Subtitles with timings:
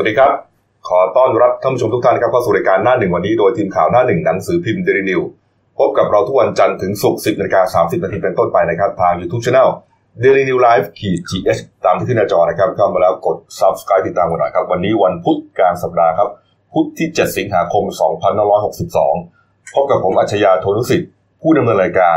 [0.00, 0.32] วัสดีครับ
[0.88, 5.20] ขอต้อนรับท่านผู้ชมทุกท่านครับเข้าสู่รายการหน้าหนึ่งวันนี้โดยทีมข่าวหน้าหนึ่งหนังสือพิมพ์เดลินิว
[5.78, 9.68] พบกับเราทุกวันจันทร์ถึงศุกร์10นาฬิกา30นาทีเป็นต้นไปนะครับทาง YouTube Channel
[10.22, 16.28] Daily New Life ขีด GH ตามที่ขึ้นหน้าจอนะครับเข้ามาแล้วกด Subscribe ติดตามกันหน่อยครับ วันนี้วันพุธกลางสัปดาห์ครับ
[16.72, 17.84] พุธที่ 7 สิงหาคม
[18.78, 21.10] 2562 พบกับผมอัจฉริยะโทนุสิทธิ์
[21.42, 22.16] ผู้ดำเนินรายการ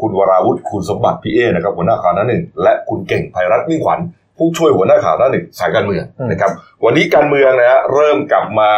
[0.00, 4.00] คุณวราวุฒิคุณสมบัติพี่เอนะครับหัวหน้าข่าวหน้าหนึ่งและคุณเก่งภัยรัตน์มิ่งขวัญ
[4.38, 6.50] ผู้ช่วยหัวหน้าข่าวหน้าหนึ่งสายการเมืองนะครับ
[6.84, 8.70] วันนี้การเมืองนะฮะเริ่มกลับมา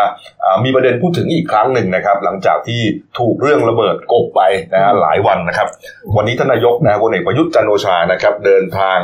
[0.45, 2.81] อ่ามีประเด็นพูดถึงอีกครั้งหนึ่งนะครับ หลังจากที่
[3.19, 4.41] ถูกเรื่องระเบิดกบไป
[4.73, 5.69] นะฮะหลายวันนะครับ
[6.17, 8.99] วันนี้ท่านนายกนะฮะพลเอกประยุทธ์จันทร์โอชานะครับ เดินทาง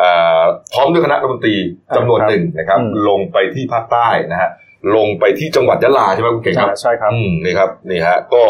[0.00, 1.56] อ่าพร้อมด้วยคณะรัฐมนตรี
[1.96, 4.50] จำนวนหนึ่งนะครับอืมลงไปที่ภาคใต้นะฮะ
[4.96, 8.44] ลงไปที่จังหวัดยะลาใช่ไหมคุณเก่งครับใช่ครับอืมนี่ครับนี่ฮะก็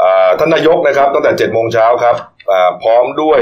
[0.00, 2.16] อ่าท่านนายกนะครับ ตั้งแต่7จ็ดโมงเช้าครับ
[2.50, 3.40] อ่าพร้อมด้วย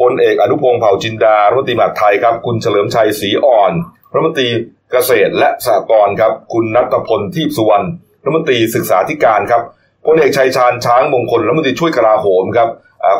[0.00, 3.72] พลเอกอนุพงศ์เผ่าจินดารัฐมนตรีมหาดไทยครับ คุณเฉลิมชัยศรีอ่อน
[4.12, 4.48] รัฐมนตรี
[4.92, 7.86] เกษตรและสหกรณ์ครับ คุณนัทพลทีพสุวรรณ
[8.24, 9.62] รัฐมนตรีศึกษาธิการครับ
[10.06, 12.68] พลเอกชัยชาญช้างมงคลรัฐมนตรีช่วยกลาโหมครับ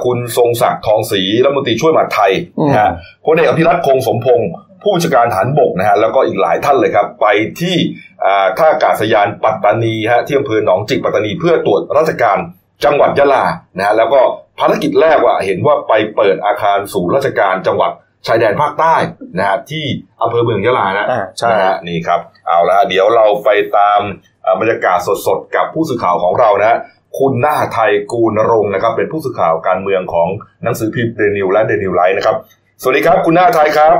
[0.04, 2.32] คุณทรงศักดิ์ทองศรีรัฐมนตรีช่วยมหาดไทย
[2.68, 2.90] นะฮะ
[3.26, 4.48] พลเอกอภิรัตคงสมพงศ์
[4.82, 7.26] ผู้บัญชาการฐานบกนะฮะแล้วก็อีกหลายท่านเลยครับ ไป
[7.60, 7.76] ที่
[8.58, 12.38] ท่าอากาศยานปัตตานีฮะที่อำเภอหนองจิกปัตตานีเพื่อตรวจราชการ
[12.84, 13.44] จังหวัดยะลา
[13.76, 14.20] นะฮะแล้วก็
[14.60, 17.92] ภารกิจแรกว่าเห็นว่าไปเปิดอาคารศูนย์ราชการจังหวัด
[18.26, 18.94] ชายแดนภาคใต้
[19.38, 19.84] นะฮะที่
[20.22, 24.00] อำเภอเมืองยะลานะอ่าใช่นะฮะนี่ครับเอาละเดี๋ยวเราไปตาม
[24.44, 26.78] อ่าบรรยากาศสดๆ กับผู้สื่อข่าวของเรานะฮะ
[27.18, 30.28] คุณหน้าไทยกูลนรงค์นะครับ เป็นผู้สื่อข่าวการเมืองของ
[30.64, 32.36] หนังสือพิมพ์เดนิวและเดนิวไลท์นะครับ
[32.82, 33.94] สวัสดีครับ คุณหน้าไทยครับ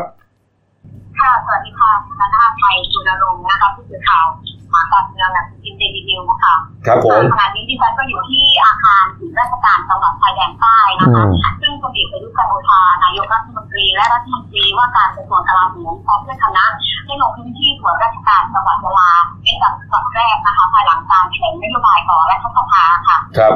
[1.20, 4.27] ค่ะสวัสดีค่ะนานาไทยจุลรงค์นะคะผู้สื่อข่าว
[4.75, 6.55] หาการเมืองหนังสือพิมพ์เดลินิวค่ะ
[6.86, 11.30] ครับผมขณะนี้ดิฉันก็อยู่ที่อาคารศูนย์ราชการจังหวัดชายแดนใต้นะคะอืม
[11.61, 16.64] ซึ่งพลเอกประยุทธ์จันทร์โอชานายกรัฐมนตรีและรัฐมนตรีว่าการกระทรวงกลาโหมพร้อมด้วยคณะ
[17.06, 19.11] ได้ลงพื้นที่ตรวจราชการจังหวัดยะลา
[19.42, 23.55] เป็นจังหวัดแรกนะคะภายหลังการแถลงนโยบายต่อรัฐสภาค่ะ ครับ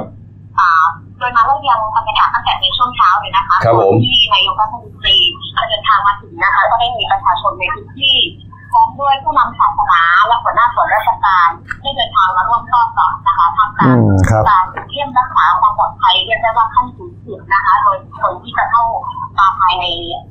[0.58, 0.84] อ่า
[1.18, 5.16] โดยมาเริ่มยังบรรยากาศตั้งแต่ในช่วงเช้าเลยนะคะครับผมที่นายกรัฐมนตรี
[5.68, 8.16] เดินทางมาถึงนะคะ ก็ได้มีประชาชนในพื้นที่
[8.70, 11.48] พร้อมด้วยผู้นำศาสนาและหัวหน้าส่วนราชการ
[11.82, 18.84] ได้เดินทางมาร่วมต้อนรับนะคะทำกาอืรมครับการเข้มรักษาความปลอดภัยเรียกได้ว่าขั้นสูงสุดนะคะ โดยคนที่จะเข้า
[19.38, 19.84] มาภายใน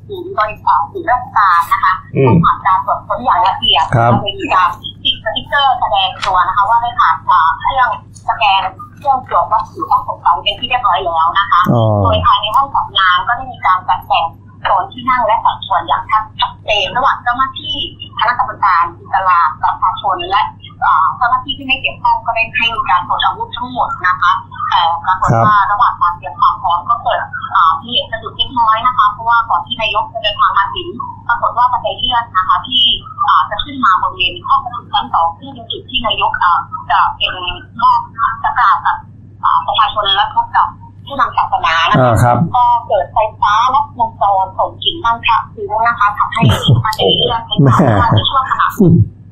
[0.08, 4.70] ศูนย์บริการศูนย์ราชการนะคะอืมต้องผ่านการตรวจค้นอย่างละเอียดครับโดยมีการ
[5.04, 7.90] ติดสติ๊กเกอร์แสดงตัวนะคะ ว่าได้ผ่านอ่าเครื่อง
[8.30, 8.62] สแกน
[8.98, 14.26] เครื่องตรวจวัตถุต้องสงสัยเป็นที่เรียบร้อยแล้วนะคะอ๋อโดยภายในห้องจัดงานก็ได้มีการจัดแบ่ง
[14.64, 17.78] โซนที่นั่งและสัดส่วนอย่างชัดเจนระหว่างเจ้าหน้าที่
[18.20, 20.44] คณะกรรมการอิสลามประชาชนและ
[20.86, 24.32] อ่าเจ้าหน้าที่ที่ไม่เกี่ยวข้องก็ได้ให้มีการตรวจอาวุธทั้งหมดนะคะ
[24.70, 27.20] แต่ปรากฏว่าระหว่างการเตรียมความพร้อมก็เกิด
[27.56, 30.88] อ่ามีเหตุสะดุดเล็กน้อยนะคะเพราะว่าก่อนที่นายกจะเดินทางมาถึง
[31.28, 32.84] ปรากฏว่าบันไดเลื่อนนะคะ ที่
[33.28, 37.34] อ่าจะขึ้นมาบริเวณห้องประชุมชั้นสองซึ่งเป็นจุดที่นายกอ่าจะเป็น
[37.82, 38.02] มอบ
[38.44, 38.98] จะกล่าวกับ
[39.44, 40.68] อ่าประชาชนและพบกับ
[41.08, 46.42] ผู้นำศาสนานะคะอ่าครับก็เกิดไฟฟ้าลัดวงจรส่งกลิ่นบ้างค่ะคือนะคะทำให้
[46.86, 48.68] มันเลื่อนไปตามเวลาในช่วงขณะ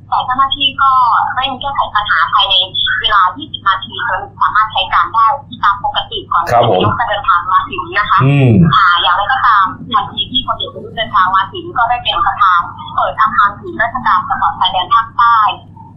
[0.09, 0.91] แต่เจ้าหน้าที่ก็
[1.35, 2.53] เร่งแก้ไขปัญหาภายใน
[3.01, 5.25] เวลา 20 นาทีจนสามารถใช้การได้
[5.63, 12.61] ตามปกติก่อนครับผมที่นายกจะเดินทางมาถึงนะคะอืมอ่าอย่างไรก็ตามทันทีที่พลเอกประยุทธ์เดินทางมาถึงก็ได้เป็นประธาน
[12.95, 15.37] เปิดอาคารศูนย์ราชการจังหวัดชายแดนภาคใต้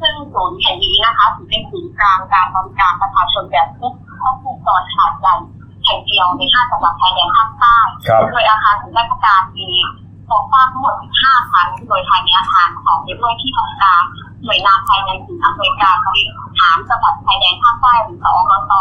[0.00, 5.34] ซึ่งศูนย์แห่งนี้นะคะถือเป็นศูนย์กลางการบริการประชาชนแบบครบครบวงจรขนาดใหญ่
[5.88, 7.76] แห่งเดียวในห้าจังหวัดชายแดนภาคใต้
[8.09, 9.69] ครับโดยอาคารศูนย์ราชการมี
[10.26, 10.94] โครงสร้างทั้งหมด
[11.25, 14.03] 15ชั้นโดยภายในอาคารประกอบไปด้วยที่ทำการ
[14.44, 16.25] หน่วยงานภายในศูนย์อำนวยการบริ
[16.60, 18.75] หารจังหวัดชายแดนภาคใต้หรือสอกต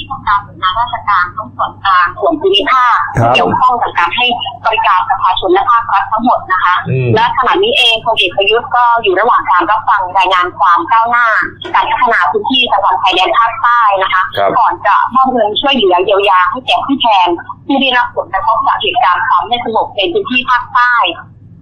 [0.00, 4.26] ที่ทำการหน่วยงานราชการทั้งส่วนกลางส่วนภูมิภาคครับเกี่ยวข้องกับการให้
[4.66, 11.28] บริการประชาชนและภาครัฐทั้งหมดนะคะอืมและขณะนี้เองพลเอกประยุทธ์ก็อยู่ระหว่างการรับฟังรายงานความก้าวหน้า
[11.74, 17.28] การพัฒนาพื้นที่จังหวัดชายแดนภาคใต้นะคะครับก่อนจะมอบเงินช่วยเหลือเยียวยาให้แก่ผู้แทน
[17.66, 20.94] ที่ได้รับผลกระทบจากเหตุการณ์ความไม่สงบในพื้นที่ภาคใต้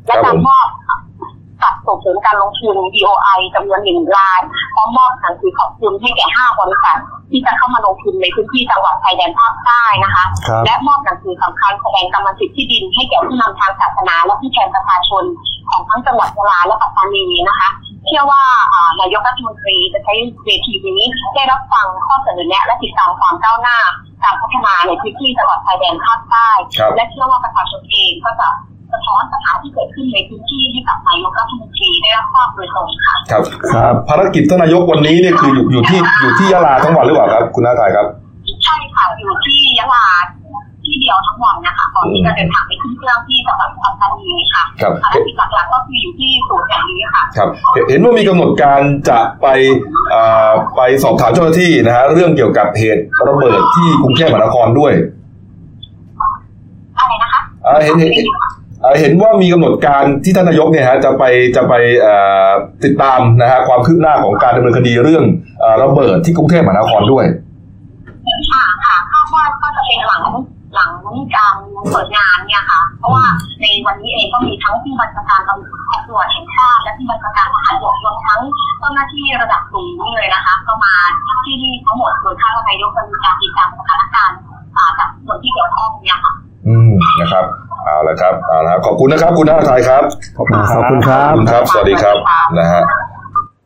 [0.07, 0.69] และการมอบ
[1.63, 4.43] ตัดส่งเสริมการลงทุน BOI จำนวนหนึ่งล้าน
[4.75, 6.99] พร้อมมอบหนังสือขอบคุณให้แก่ห้าบริษัท
[7.31, 15.25] ที่จะเข้ามาลงทุนในพื้นที่จังหวัดชายแดนภาคใต้นะคะครับและมอบหนังสือสำคัญแสดงกรรมสิทธิ์ที่ดินให้แก่ผู้นำทางศาสนา และผู้แทนประชาชน
[15.71, 17.69] ของทั้งจังหวัดยะลาและปัตตานีนะคะ
[18.07, 18.43] เชื่อว่า
[18.75, 20.15] อ่านายกรัฐมนตรีจะใช้
[20.45, 23.79] เวทีนี้ได้รับฟังข้อเสนอแนะและติดตามความก้าวหน้า
[24.25, 26.49] การพัฒนาในพื้นที่จังหวัดชายแดนภาคใต้
[26.79, 28.49] ครับและเชื่อว่าประชาชนเองก็จะ
[28.93, 33.43] สะท้อนปัญหาที่เกิดขึ้นในพื้นที่ให้กับนายกรัฐมนตรีได้รับทราบโดยตรงค่ะครับ
[33.75, 38.07] ครับภารกิจท่านนายกวันนี้เนี่ยคืออยู่อยู่ที่อยู่ที่ยะลาทั้งวันหรือเปล่าครับ คุณหน้าไทยครับ
[38.65, 40.27] ใช่ค่ะอยู่ที่ยะลาท
[40.85, 49.47] ที่เดียวทั้งวันนะคะก่อนที่จะเดินทางไปขึ้นเครื่องที่จังหวัดสุพรรณบุรีค่ะครับภารกิจหลักๆก็คืออยู่ที่ศูนย์แห่งนี้ค่ะครับ เห็นเห็นว่ามีกำหนดการจะไป
[50.15, 54.93] อ่าไปสอบถามเจ้าหน้าที่นะฮะเรื่องเกี่ยวกับเหตุระเบิดที่กรุงเทพมหานครด้วย
[56.99, 58.48] อะไรนะคะอ่าเห็นเห็นอ่า
[59.01, 61.25] เห็นว่ามีกำหนดการที่ท่านนายกเนี่ยฮะจะไป
[61.57, 61.75] จะไป
[62.85, 65.25] ติดตามนะฮะความคืบหน้าของการดำเนินคดีเรื่อง
[65.83, 67.25] ระเบิดที่กรุงเทพมหานครด้วย
[68.51, 70.23] ค่ะค่ะคาดว่าก็จะเป็นหลัง
[70.75, 70.91] หลัง
[71.37, 71.57] การ
[71.91, 73.25] เปิดงานเนี่ยค่ะ เพราะว่า
[73.61, 78.41] ในวันนี้เองก็มีทั้งที่บัญชาการตำรวจแห่งชาติและที่บัญชาการทหารบกรวมทั้ง
[78.79, 80.95] เจ้าหน้าที่ระดับสูงเลยนะคะ ก็มา
[81.45, 84.39] ที่นี่ทั้งหมดโดยคาดว่านายกจะมีการติดตามสถานการณ์
[84.99, 86.35] จากส่วนที่เกี่ยวข้องเนี่ยค่ะ
[86.67, 86.91] อืม
[87.21, 87.45] นะครับ
[87.85, 90.03] เอาละครับเอาละครับขอบคุณนะครับ คุณน้าไทยครับ
[90.37, 92.17] ขอบคุณขอบคุณครัขอบบคุณครับ สวัสดีครับ
[92.59, 92.83] นะฮะ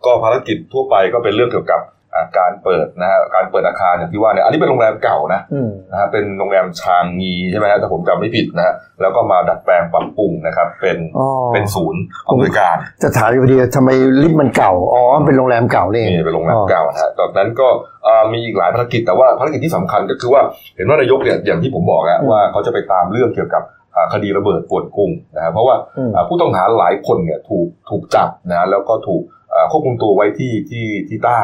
[0.05, 2.02] ก็ภารกิจทั่วไปก็เป็นเรื่องเกี่ยวกับอ่า
[2.39, 13.91] การเปิดนะฮะการเปิดอาคารอย่างที่ว่าเนี่ยอันนี้เป็นโรงแรมเก่านะอืมนะฮะเป็นโรงแรมชางงีใช่ไหมฮะถ้าผมจำไม่ผิดนะฮะแล้วก็มาดัดแปลงปรับปรุงนะครับ เป็นอ๋อเป็นศูนย์อำนวยการจะถามอยู่พอดีทำไม
[14.23, 17.69] ลิฟต์มันเก่าอ๋อมันเป็นโรงแรมเก่านี่นี่เป็นโรงแรมเก่านะฮะตอนนั้นก็
[18.07, 20.43] อ่ามีอีกหลายภารกิจแต่ว่าภารกิจที่สำคัญก็คือว่า
[20.77, 23.63] เห็นว่านายกเนี่ยอย่างที่ผมบอกนะว่าเขาจะไปตามเรื่องเกี่ยวกับ
[23.97, 29.23] อ่าคดีระเบิดปวดกรุงนะฮะเพราะว่าอืมอ่าผู้ต้องหาหลายคนเนี่ยถูกถูกจับนะฮะแล้วก็ถูก
[29.55, 31.41] อ่าควบคุมตัวไว้ที่ที่ที่ใต้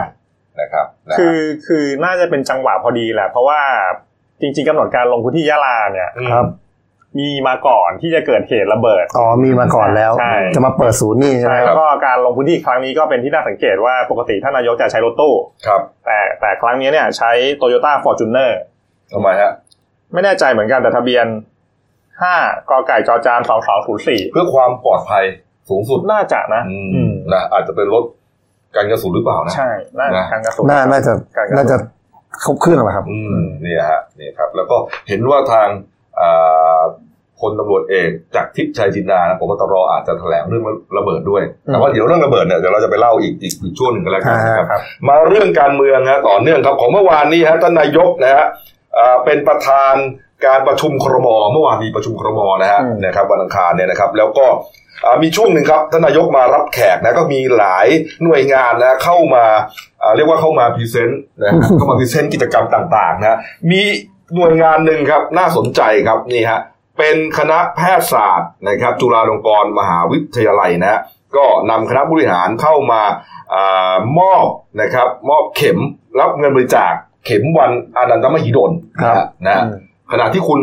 [0.61, 3.61] นะครับนะฮะคือคือน่าจะเป็นจังหวะพอดีแหละ เพราะว่า
[4.41, 6.47] จริง ๆกำหนดการลงพื้นที่ยะลาเนี่ยครับ
[7.19, 15.35] มีมาก่อนที่จะเกิดเหตุระเบิดอ๋อมีมาก่อนแล้วใช่จะมาเปิดศูนย์นี่ใช่ไหมใช่แล้วก็การลงพื้นที่ครั้งนี้ก็เป็นที่น่าสังเกตว่าปกติท่านนายกจะใช้รถตู้
[15.67, 17.31] ครับ แต่แต่ครั้งนี้เนี่ยใช้
[17.61, 18.51] Toyota Fortuner
[19.13, 19.53] ทำไมฮะ
[20.13, 21.27] ไม่แน่ใจเหมือนกันแต่ทะเบียน
[21.99, 23.41] 5กไก่จอจาน
[23.87, 25.25] 2204เพื่อความปลอดภัย
[25.69, 28.05] สูงสุดน่าจะนะอืมอืมนะอาจจะเป็นรถ
[28.77, 31.77] กันกระสุนหรือเปล่านะ ใช่น่านะการกระสุนน่าน่าจะการกระสุนน่าจะ
[32.45, 34.77] ครบเครื่องแล้วครับ อืมนี่ฮะนี่ครับ แล้วก็
[35.09, 35.69] เห็นว่าทาง
[36.21, 36.83] อ่า
[37.41, 40.65] พลตำรวจเอกจากทิพย์ชัยจินดานะผมตรอาจจะแถลงเรื่อง
[40.99, 48.47] ระเบิดด้วย แต่ว่าเดี๋ยวเรื่องระเบิดเนี่ยเดี๋ยวเราจะไปเล่าอีกอีกอีกช่วงหนึ่งกันแล้วกันนะครับครับ มาเรื่องการเมืองฮะต่อเนื่องครับของเมื่อวานนี้ฮะท่านนายกนะฮะ
[48.99, 49.95] อ่าเป็นประธาน
[50.47, 54.47] การประชุมครมเมื่อวานมีประชุมครมนะฮะอืมนะครับวันอังคารเนี่ยนะครับ แล้วก็
[55.05, 57.87] อ่ามีช่วงหนึ่งครับท่านนายกมารับแขกนะก็มีหลาย
[58.25, 59.45] หน่วยงานนะเข้ามา
[60.03, 63.39] อ่าเรียกว่าเข้ามา present นะฮะเข้ามา present กิจกรรมต่างๆนะ
[63.71, 63.81] มี
[64.35, 66.61] หน่วยงานหนึ่งครับน่าสนใจครับนี่ฮะ
[66.99, 71.01] เป็นคณะแพทยศาสตร์นะครับ จุฬาลงกรณ์มหาวิทยาลัยนะฮะ
[71.37, 73.03] ก็นำคณะบริหารเข้ามา
[73.55, 74.47] อามอบ
[74.81, 75.79] นะครับ มอบเข็ม
[76.21, 76.93] รับเงินบริจาค
[77.27, 80.61] เข็มวันอานันตมหิดลครับนะฮะอืม ขณะที่คุณ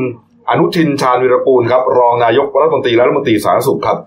[0.50, 3.98] อนุทินชาญวิรกูลครับรองนายกรัฐมนตรีและรัฐมนตรีสาธารณสุขครับ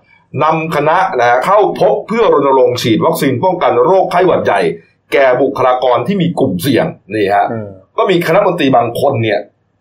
[0.44, 4.60] นำคณะนะฮะเข้าพบเพื่อรณรงค์ฉีดวัคซีนป้องกันโรคไข้หวัดใหญ่
[5.12, 7.68] แก่บุคลากรที่มีกลุ่มเสี่ยงนี่ฮะอืม
[7.98, 9.38] ก็มีคณะมนตรีบางคนเนี่ย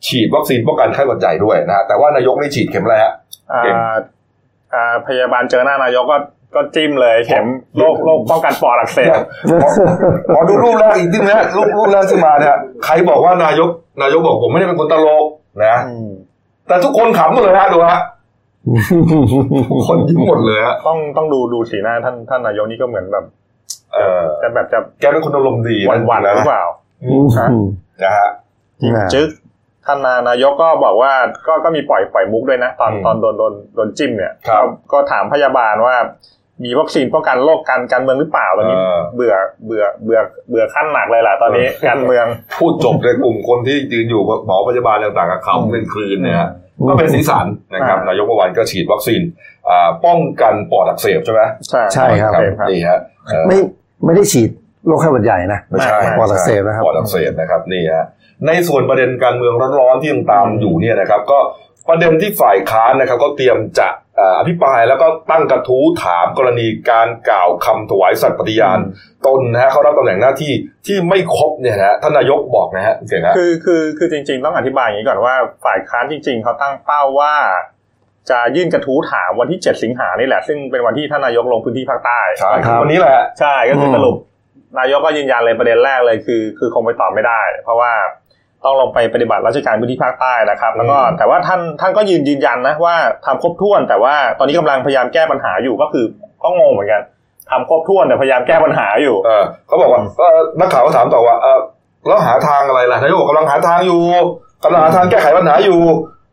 [0.07, 3.13] ฉีดวัคซีนป้องกันไข้หวัดใหญ่ด้วยนะฮะแต่ว่านายกได้ฉีดเข็มอะไรฮะ
[3.51, 3.75] อ่าเข็ม
[4.74, 6.18] อ่าพยาบาลเจอหน้านายกก็
[6.56, 7.45] ก็จิ้มเลยเข็ม
[7.77, 9.12] โรคโรคป้องกันปอดอักเสบ
[9.63, 9.69] ขอ
[10.36, 12.56] ขอดูรูปแรกอีกทีนะรูปรูปแรกที่มาเนี่ย
[12.86, 13.69] ใครบอกว่านายก
[14.01, 15.24] นายกบอกผมไม่ได้เป็นคนตลก
[15.63, 15.75] นะ
[16.68, 18.00] แต่ทุกคนขำหมดเลยฮะดูฮะ
[19.71, 23.25] ทุกคนยิ้มหมดเลยฮะต้องต้องดูดูสีหน้าท่านท่านนายกนี่ก็เหมือนแบบ
[23.94, 26.63] เออจะแบบจะแกเป็นคนอารมณ์ดีหวันหวันๆหรือเปล่า
[27.04, 27.15] อื
[27.62, 27.63] ม
[28.04, 28.30] นะฮะ
[28.81, 29.30] จิ้มนะจึ๊ก
[29.86, 30.00] ท่าน
[30.30, 31.13] นายกก็บอกว่า
[31.48, 35.95] ก็ก็มีปล่อยปล่อยมุกด้วยนะ ตอนอืมตอนโดนโดนโดนจิ้มเนี่ยครับก็ก็ถามพยาบาลว่า
[36.63, 39.33] มีวัคซีนป้องกันโรคการการเมืองหรือเปล่าตอนนี้เออเบื่อ
[39.65, 40.19] เบื่อเบื่อ
[40.50, 42.25] เบื่อขั้นหนักเลยล่ะตอนนี้การเมือง
[42.60, 46.50] พูดจบในกลุ่มคนที่ยืนอยู่หมอพยาบาลต่างๆกับเขาเป็นคลืนเนี่ยฮะ
[46.89, 49.22] ก็เป็นสีสันนะครับอ่านนายกเมื่อวานก็ฉีดวัคซีน
[49.70, 52.32] อ่าป้องกันปอดอักเสบใช่ไหมใช่ใช่ครับ
[52.70, 53.58] นี่ฮะเออไม่
[54.05, 54.50] ไม่ได้ฉีด
[54.88, 58.05] โรคไข้หวัดใหญ่นะไม่ใช่ปอดอักเสบนะครับปอดอักเสบนะครับนี่ฮะ
[58.48, 61.39] ในส่วนประเด็นการเมืองร้อนๆที่ยังตามอยู่เนี่ยนะครับ ก็
[61.89, 68.79] ประเด็นที่ฝ่ายค้านนะครับก็เตรียมจะเอ่ออภิปรายแล้วก็ตั้งกระทู้ถามกรณีการกล่าวคำถวายสัตย์ปฏิญาณ
[69.27, 70.53] ตนนะฮะเขารับตำแหน่งหน้าที่
[70.88, 77.36] ที่ไม่ครบเนี่ยนะฮะท่านนายกบอกนะฮะเก่งฮะคือคือคือจริง ๆ ต้องอธิบายอย่างนี้ก่อนว่าฝ่ายค้านจริง ๆเขาตั้งเป้าว่า
[78.29, 84.15] จะยื่นกระทู้ถามวันที่ 7 สิงหานี่แหละ ซึ่งเป็นวันที่ท่านนายกลงพื้นที่ภาคใต้ใช่ครับวันนี้แหละใช่ก็คือมสรุป
[84.79, 87.91] นายกก็ยืนยันเลยประเด็นแรกเลยคือ คือคงไปตอบไม่ได้ เพราะว่า
[88.66, 92.96] ต้องลงไปปฏิบัติราชการพื้นที่ภาคใต้นะครับ แล้วก็อืมแต่ว่าท่านท่านก็ยืนยืนยันนะว่า
[93.26, 96.06] ทำครบถ้วน แต่ว่าตอนนี้กำลังพยายามแก้ปัญหาอยู่ก็คือ
[96.44, 97.02] ก็งงเหมือนกัน
[97.50, 101.60] ทำครบถ้วนแต่พยายามแก้ปัญหาอยู่เออเขาบอกว่าเออนักข่าวก็ถามต่อว่าเออ
[102.08, 104.02] แล้วหาทางอะไรล่ะนายกบอกกำลังหาทางอยู่
[104.64, 105.80] กำลังหาทางแก้ไขปัญหาอยู่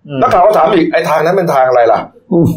[0.09, 1.99] อืมนักข่าวก็ถามอีกไอ้ทางนั้นเป็นทางอะไรล่ะ
[2.33, 2.49] อืม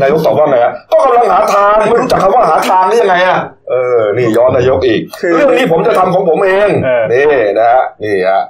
[0.00, 3.38] นายกตอบว่าไงฮะก็กำลังหาทางไม่รู้จักคำว่าหาทางนี่ยังไงอะ
[3.70, 7.26] เออ นี่ย้อนนายกอีกคือเรื่องนี้ผมจะทำของผมเองเออนี่
[7.58, 8.42] นะฮะนี่ฮะ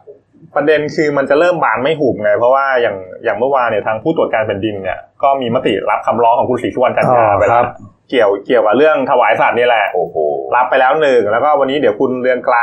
[0.56, 7.66] ประเด็นคือมันจะเริ่มบานไม่หุบไง เพราะว่าอย่างอย่างเมื่อวานเนี่ยทางผู้ตรวจการแผ่นดินเนี่ยก็มีมติรับคำร้องของคุณศรีสุวรรณจันทราอ๋อไปคแล้รัวบ
[8.10, 10.16] เกี่ยวเกี่ยวกับเรื่องถวายสัตว์นี่แหละโอ้โห
[10.56, 12.56] รับไปแล้วหนึ่งแล้วก็วันนี้เดี๋ยวคุณเรืองไกล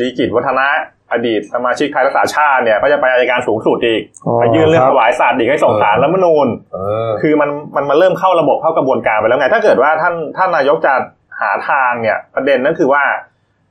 [0.00, 0.68] ลีกิจวัฒนะ
[1.12, 6.78] อดีตสมาชิกไทยรักษาชาติเนี่ยก็จะไปอัยการสูงสุดอีกอ๋อไปยื่นเรื่องคถบวายสัตว์อีกให้ส่งสารรัฐธรรมนูญเอ
[7.08, 10.92] อคือมันมันมาเริ่มเข้าระบบเข้ากระบวนการไปแล้วไง ถ้าเกิดว่าท่านท่านนายกจะ
[11.40, 13.02] หาทางเนี่ย ประเด็นนั่นคือว่า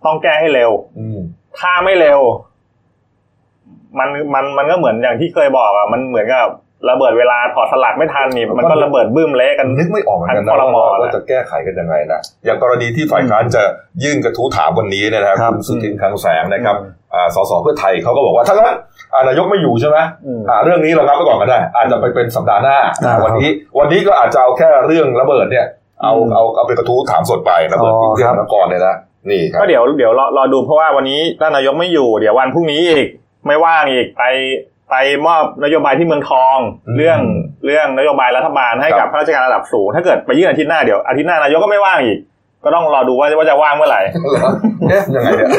[0.05, 1.19] ต้องแก้ให้เร็วอืม
[1.59, 2.19] ถ้าไม่เร็ว
[3.99, 6.47] มันมันมันก็เหมือนอย่างที่เคยบอกอะมันเหมือนกับ
[6.89, 13.63] ระเบิดเวลาถอดสลักไม่ทันนี่มันก็ระเบิดบึ้มเละกันนึกไม่ออกเหมือนกันทั้นะงครมว่านะว่าจะแก้ไขกันยังไงนะอย่างกรณีที่ฝ่ายค้านจะ
[14.03, 18.77] ยื่นกระทู้ถามวันนี้เนยนะครับครับคุณสุทินคลังแสงนะครับอืมอ่าสสเพื่อไทยเขาก็บอกว่าถ้างั้น
[19.13, 25.65] อ่านายกไม่อยู่ใช่ไหมอืมอ่าเรื่องนี้เรางับไปก่อนก็ได้ อาจจะไปเป็นสัปดาห์หน้าอ่าวันนี้วันนี้ก็อาจจะเอาแค่เรื่องระเบิดเนี่ย
[26.01, 28.95] เอาอืมเอาเอาเป็นกระทู้ถามสดไประเบิดอ๋อที่เรียครักบนครเนี่ยนะ
[29.29, 33.07] นี่ครับก็เดี๋ยวเดี๋ยวรอรอดูเพราะว่าวันนี้ท่านนายกไม่อยู่เดี๋ยววันพรุ่งนี้อีก
[33.45, 34.23] ไม่ว่างอีกไป
[34.89, 34.95] ไป
[35.25, 36.57] มอบนโยบายที่เมืองทอง
[36.97, 37.19] เรื่อง
[37.65, 42.19] เรื่องนโยบายรัฐบาลให้กับข้าราชการระดับสูง ถ้าเกิดไปยื่นอาทิตย์หน้าเดี๋ยวอาทิตย์หน้านายกก็ไม่ว่างอีก
[42.63, 44.01] ก็ต้องรอดูว่าว่าจะว่างเมื่อไหร่
[44.89, 45.49] เอ๊ะยังไงเนี่ย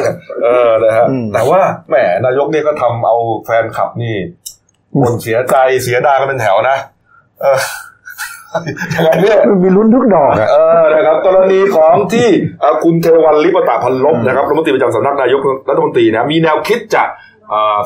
[0.44, 1.94] เออนะฮะอืมแต่ว่าแหม
[2.26, 4.14] นายกเนี่ยก็ทำเอาแฟนคลับนี่
[5.00, 6.76] บ่นเสียใจเสียดายกันเป็นแถวนะ
[7.40, 7.58] เออ
[8.94, 12.26] ยังไงเนี่ยมันมีลุ้นทุกดอกอะเออนะครับกรณีของที่
[12.60, 17.33] เอ่อคุณเทวันลิปตาพันลบนะครับรัฐมนตรีประจำสำนักนายกรัฐมนตรีนะมีแนวคิดจะเอ่อ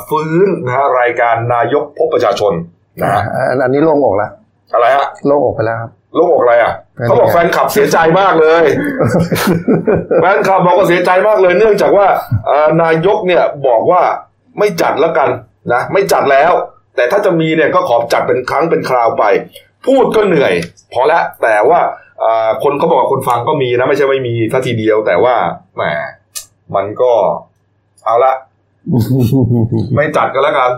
[0.08, 2.52] ฟื้นนะฮะรายการนายกพบประชาชน
[3.02, 4.30] นะฮะอันอันนี้โล่งอกแล้ว
[4.74, 8.64] อะไรฮะโล่งอกไปแล้วครับโลกอกอะไรอะไม่รู้เขาบอกแฟนคลับเสียใจมากเลย
[10.20, 12.06] แฟนคลับบอกว่าเสียใจมากเลย เนื่องจากว่า
[12.46, 14.02] เอ่อนายกเนี่ยบอกว่า
[14.58, 15.28] ไม่จัดแล้วกัน
[15.72, 16.52] นะไม่จัดแล้ว
[16.96, 19.24] แต่ถ้าจะมีเนี่ยก็ขอจัดเป็นครั้งเป็นคราวไป
[19.86, 20.52] พูดก็เหนื่อย
[20.92, 21.80] พอละแต่ว่า
[22.20, 25.34] เอ่อคนเขาบอกว่าคนฟังก็มีนะไม่ใช่ไม่มีทัทีเดียว แต่ว่า
[25.76, 25.82] แหม
[26.74, 27.12] มันก็
[28.06, 28.32] เอาละ
[29.96, 30.70] ไม่จัดก็แล้วกัน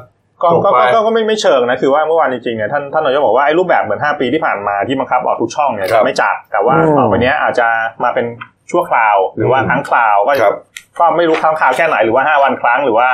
[0.43, 7.67] ก็จบก็ไปก็ก็ก็ไม่ไม่เชิงนะคือว่าเมื่อวานจริงๆเนี่ยท่านท่านนายกบอกว่าไอ้รูปแบบเหมือน 5 ปีที่ผ่านมาที่บังคับออกทุกช่องเนี่ยครับจะไม่จัดแต่ว่าอืมต่อไปเนี้ยอาจจะ
[8.05, 8.27] มาเป็น
[8.71, 10.55] ชั่วคราวหรือว่าอืมครั้งคราวก็ครับ
[10.99, 13.09] ก็ไม่รู้ครั้งคราวแค่ไหนหรือว่า 5 วันครั้งหรือว่า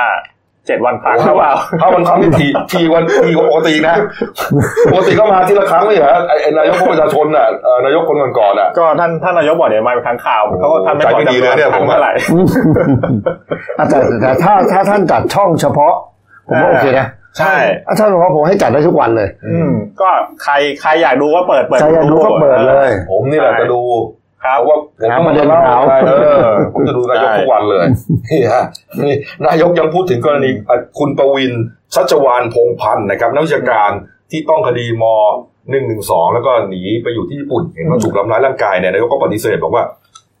[0.71, 3.95] 7วันครั้งหรือเปล่าถ้ามันครั้งที่ทีทีวันทีปกตินะ
[4.91, 12.11] ปกติก็มาทีละครั้งเลยเหรอไอ้ไอ้นายกพวกประชาชนน่ะเอ่อนายกคนก่อนๆอะก็ท่านท่านนายกบอกเดี๋ยวมาเป็นครั้งข่าวเขาก็ท่านไม่ใจพอไม่ดีจำนเลวยนเนี่ยครั้ผงมอะเมื่อไหร่
[13.77, 15.93] อะแต่แต่ถ้าถ้าท่านจัดช่องเฉพาะ
[16.47, 17.07] ผมว่าโอเคนะ
[17.39, 17.55] ใช่
[17.87, 19.71] อะท่านบอกว่าผมให้จัดได้ทุกวันเลย อืม
[20.01, 20.09] ก็
[20.43, 23.81] ใครใครอยากดูก็เปิดเปิดใครอยากดูก็เปิดเลย ผมนี่แหละจะดู
[24.43, 26.11] ครับเพราะว่าผมหาต้องประเด็นเล่าข่าวเอ
[26.53, 27.85] อผมจะดูนายกทุกวันเลย
[28.29, 28.63] นี่ฮะ
[29.03, 29.13] นี่
[29.47, 31.53] นายกยังพูดถึงกรณีอะคุณประวิน
[31.95, 33.91] ชัชวานพงษ์พันธ์นะครับนักวิชาการ
[34.31, 35.05] ที่ต้องคดีม
[35.71, 39.83] หนึ่งหนึ่งสองแล้วก็หนีไปอยู่ที่ญี่ปุ่นเห็นว่าถูกทำร้ายร่างกายเนี่ยนายกก็ปฏิเสธบอกว่า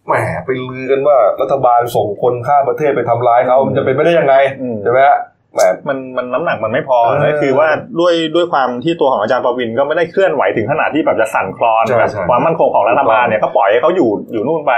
[0.07, 0.13] แหม
[0.45, 5.17] ไปลือกันว่ารัฐบาลส่งคนข้ามประเทศไปทำร้ายเขามันจะเป็นไปได้ยังไงอืมใช่ไหมฮะ
[5.53, 7.67] แหมมันมันน้ำหนักมันไม่พอเออนะคือว่า
[7.99, 14.73] ด้วยด้วยความที่ตัวของอาจารย์ประวินก็ไม่ได้เคลื่อนไหวถึงขนาดที่แบบจะสั่นคลอนใช่แบบใช่ความมั่นคงของรัฐบาลเนี่ยก็ปล่อยให้เขาอยู่อยู่นู่นไป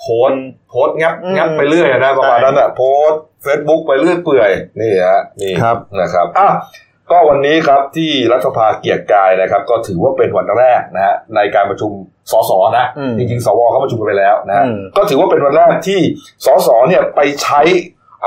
[0.00, 3.10] โพสต์โพสต์งับอืมงับไปเรื่อยนะประมาณนั้นอะโพส
[3.42, 6.48] เฟซบุ๊กไปเรื่อยเปื่อยนี่ฮะนี่ครับนะครับอะ
[7.10, 11.92] ก็วันนี้ครับที่รัฐสภาเกียรติกายนะครับ ก็ถือว่าเป็นวันแรกนะฮะในการประชุม
[12.32, 16.00] สสนะอืมจริงๆสวเขาประชุมกันไปแล้วนะฮะอืมก็ถือว่าเป็นวันแรกที่
[16.46, 17.60] สสเนี่ยไปใช้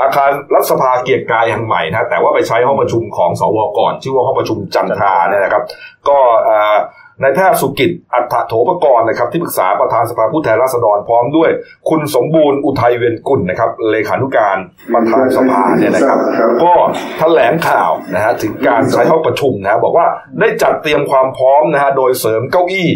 [0.00, 5.62] อาคารรัฐสภาเกียรติกายแห่งใหม่นะแต่ว่าไปใช้ห้องประชุมของสวก่อน ชื่อว่าห้องประชุมจันทราเนี่ยนะครับ
[6.08, 6.76] ก็เอ่อ
[7.22, 11.50] นายแพทย์สุกิจอัฏฐโถปกรณ์นะครับที่ปรึกษาประธานสภาผู้แทนราษฎรพร้อมด้วย
[11.88, 14.56] คุณสมบูรณ์อุทัยเวียนกุลนะครับเลขานุการ
[14.94, 16.18] ประธานสภาเนี่ยนะครับ
[16.62, 16.72] ก็
[17.18, 20.06] แถลงข่าวนะฮะถึงการใช้ห้องประชุมนะบอกว่า
[20.40, 22.88] ได้จัดเตรียมความพร้อมนะฮะโดยเสริมเก้าอี้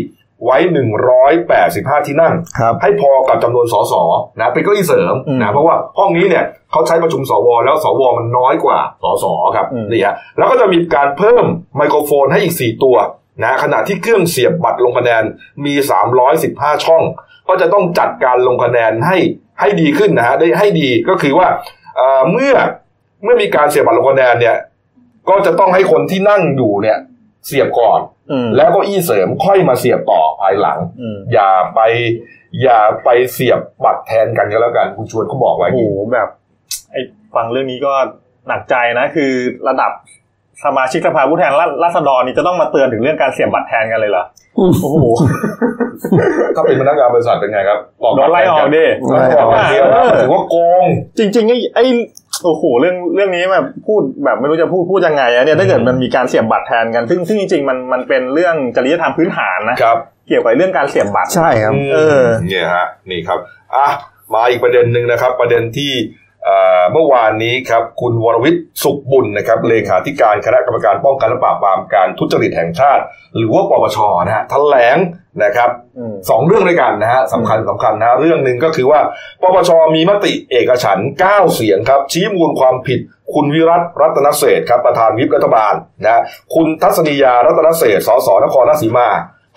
[0.44, 0.56] ไว้
[1.32, 3.94] 185 ที่นั่งครับให้พอกับจำนวนสส
[4.38, 9.24] นะเป็นเก้าอี้เสริมอืมนะเพราะว่าห้องนี้เนี่ยเขาใช้ประชุมสว แล้วสวมันน้อยกว่าสส
[9.56, 11.44] ครับอืมนี่ฮะแล้วก็จะมีการเพิ่ม
[11.76, 12.96] ไมโครโฟนให้อีก 4 ตัว
[13.42, 15.22] นะขณะที่เครื่องเสียบบัตรลงคะแนน
[15.64, 15.74] มี
[16.30, 17.02] 315 ช่อง
[17.48, 19.18] ก็จะต้องจัดการลงคะแนนให้
[19.60, 21.48] ให้ดีขึ้นนะฮะได้ให้ดีก็คือว่า
[21.96, 22.54] เอ่อเมื่อ
[23.22, 24.56] เมื่อมีการเสียบบัตรลงคะแนนเนี่ย
[25.28, 26.98] ก็จะต้องให้คนที่นั่งอยู่เนี่ย
[27.46, 31.80] เสียบก่อนอืมแล้วก็อี้เสริมค่อยมาเสียบต่อภายหลังอืมอย่าไป
[32.62, 36.28] อย่าไปเสียบบัตรแทนกันก็แล้วกันคุณชวนเขาบอกไว้โอ้โหแบบ
[36.90, 37.00] ไอ้
[37.34, 37.94] ฟังเรื่องนี้ก็
[38.48, 39.32] หนักใจนะ คือ
[39.68, 39.92] ระดับ
[40.64, 44.24] สมาชิกสภาผู้แทนราราษฎรนี่จะต้องมาเตือนถึงเรื่องการเสียบบัตรแทนกันเลยเหรอ
[44.56, 45.06] โอ้โห
[46.56, 47.78] ถ้าเป็นพนักงานบริษัทเป็นไงครับ
[48.16, 48.84] โดนไล่ออกดิ
[49.18, 50.86] ไล่ออกอย่างเดียวนะถือว่าโกง
[51.18, 51.84] จริงๆไอ้ไอ้
[52.44, 63.38] โอ้โหเรื่องเรื่องนี้แบบพูดแบบไม่รู้จะพูดพูดยังไงอะเนี่ยถ้าเกิดมันมีการเสียบบัตรแทนกันซึ่งซึ่งจริงๆมันมันเป็นเรื่องจริยธรรมพื้นฐานนะครับ เกี่ยวกับเรื่องการเสียบบัตรใช่ครับมเออเนี่ยฮะนี่ครับ
[63.74, 63.88] อะ
[64.34, 66.21] มาอีกประเด็นหนึ่งนะครับ ประเด็นที่เอ่อ่า
[66.92, 73.02] เมื่อวานนี้ครับคุณวรวิทย์สุขบุญนะครับเลขาธิการคณะกรรมการป้องกันและปราบปรามการทุจริตแห่งชาติ
[73.36, 74.96] หรือว่าปปชนะฮะแถลง
[75.44, 79.00] นะครับอืมสองเรื่องด้วยกันนะฮะสำคัญสำคัญนะเรื่องหนึ่งก็คือว่า
[79.42, 83.00] ปปชมีมติเอกฉันท์9เสียงครับ ชี้มูลความผิด
[83.34, 86.22] คุณวิรัตรัตนเศรษฐ์ครับประธานวิปรัฐบาลนะ
[86.54, 89.08] คุณทัศนียารัตนเศรษฐ์สสนครราชสีมา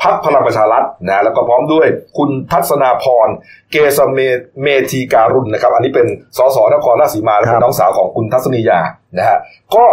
[0.04, 1.88] พักพลังประชารัฐนะแล้วก็พร้อมด้วย
[2.18, 3.28] คุณทัศนาพร
[3.72, 4.20] เกษเม
[4.62, 8.80] เมธีการุณนะครับ อันนี้เป็นสสนครราชสีมาและเป็นน้องสาวของคุณทัศนียา
[9.18, 9.38] นะฮะ
[9.76, 9.86] ก็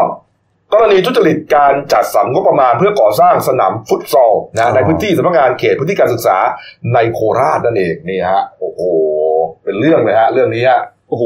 [0.72, 6.36] กรณีทุจริตการจัดสรรงบประมาณเพื่อก่อสร้างสนามฟุตซอลนะในพื้นที่สำนักงานเขตพื้นที่การศึกษา
[6.94, 8.80] ในโคราชนั่นเองนี่ฮะโอ้โห
[9.64, 10.80] เป็นเรื่องเลยฮะเรื่องนี้ฮะ
[11.12, 11.24] โอ้โห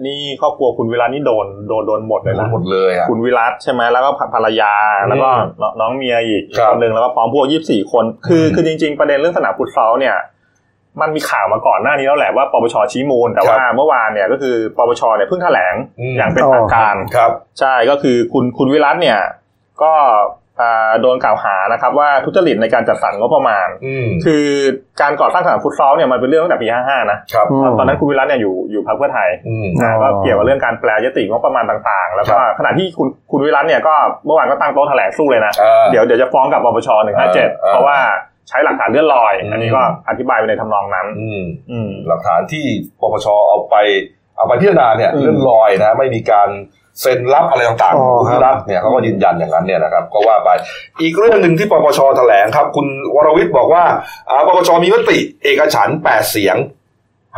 [0.00, 4.74] นี่ครอบครัวคุณวิรัตนี่โดนโดนโดนหมดเลยนะหมดเลยอะคุณวิรัตใช่ไหมแล้วก็ภรรยา
[5.08, 10.16] แล้วก็อืมน้องเมียอีกครับคนหนึ่งแล้วก็พร้อมพวกยี่สี่คน คืออมคือจริง ๆ ประเด็นเรื่องสนามฟุตซอลเนี่ย
[11.00, 19.18] มันมีข่าวมาก่อนหน้านี้แล้วแหละว่าปปชชี้มูล แต่ว่าเมื่อวานเนี่ยก็คือปปชเนี่ยเพิ่งแถลงอืมอย่างเป็นทางการครับ ใช่ก็คือคุณคุณวิรัตเนี่ย
[19.82, 20.20] ก็อ่า
[21.00, 24.46] โดนกล่าวหานะครับว่าทุจริตในการจัดสรรงบประมาณอืมคือ
[25.00, 33.94] การก่อสร้างสนามฟุตซอลเนี่ยมันเป็นเรื่องตั้งแต่ปี 55 นะครับอืมตอนนั้นคุณวิรัตเนี่ยอยู่อยู่พรรคเพื่อไทยอืมอ๋อก็เกี่ยวกับเรื่องการแปลยติงบประมาณต่างๆ แล้วก็ครับขณะที่คุณคุณวิรัตเนี่ยก็
[34.26, 37.98] เมื่อวานก็ตั้งโต๊ะแถลงสู้เลยนะอ่าเดี๋ยวเดี๋ยวจะฟ้องกับปปชอ่า157 เพราะว่า
[38.48, 42.64] ใช้หลักฐานเลื่อนลอยอืมอันนี้ก็อธิบายไปในทำนองนั้นอืมอืมหลักฐานที่
[43.00, 43.76] ปปชเอาไป
[44.36, 46.48] เอาไปพิจารณาเนี่ยอืมเรื่องลอยนะไม่มีการ
[47.00, 50.50] เซ็นรับอะไรต่างอ๋อๆครับที่รัฐเนี่ยเขาก็ยืนยันอย่างนั้นเนี่ยนะครับก็ว่าไป
[51.00, 53.84] อีกเรื่องหนึ่งที่ปปชแถลงครับ คุณวรวิทย์บอกว่า
[54.30, 56.56] อ่าปปชมีมติเอกฉันท์แปดเสียง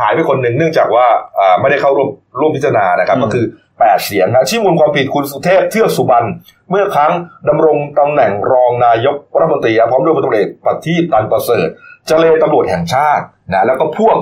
[0.01, 1.05] หายไปคนหนึ่งเนื่องจากว่า
[1.39, 3.45] อ่าไม่ได้เข้าร่วมร่วมพิจารณานะครับอืมก็คือ
[3.79, 6.27] แปดเสียงนะชี้มูลความผิดคุณสุเทพเทือกสุบรรณ
[6.69, 7.11] เมื่อครั้ง
[7.49, 11.67] ดำรงตำแหน่งรองนายกรัฐมนตรีพร้อมด้วยพลตำรวจเอกปฏิบตันประเสริฐ
[12.07, 14.17] เจเลตำรวจแห่งชาตินะแล้วก็พวก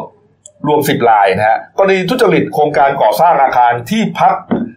[0.67, 4.33] รวมสิบลายนะฮะกรณีทุจริตโครงการก่อสร้างอาคารที่พัก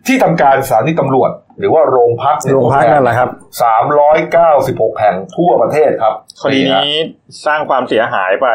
[0.06, 3.30] ที่ทำการสถานีตำรวจ หรือว่าโรงพักโรงพักนั่นแหละครับ
[3.62, 6.92] สามร้อยเก้าสิบหกแห่งทั่วประเทศครับคดีนี้
[7.46, 8.46] สร้างความเสียหายไป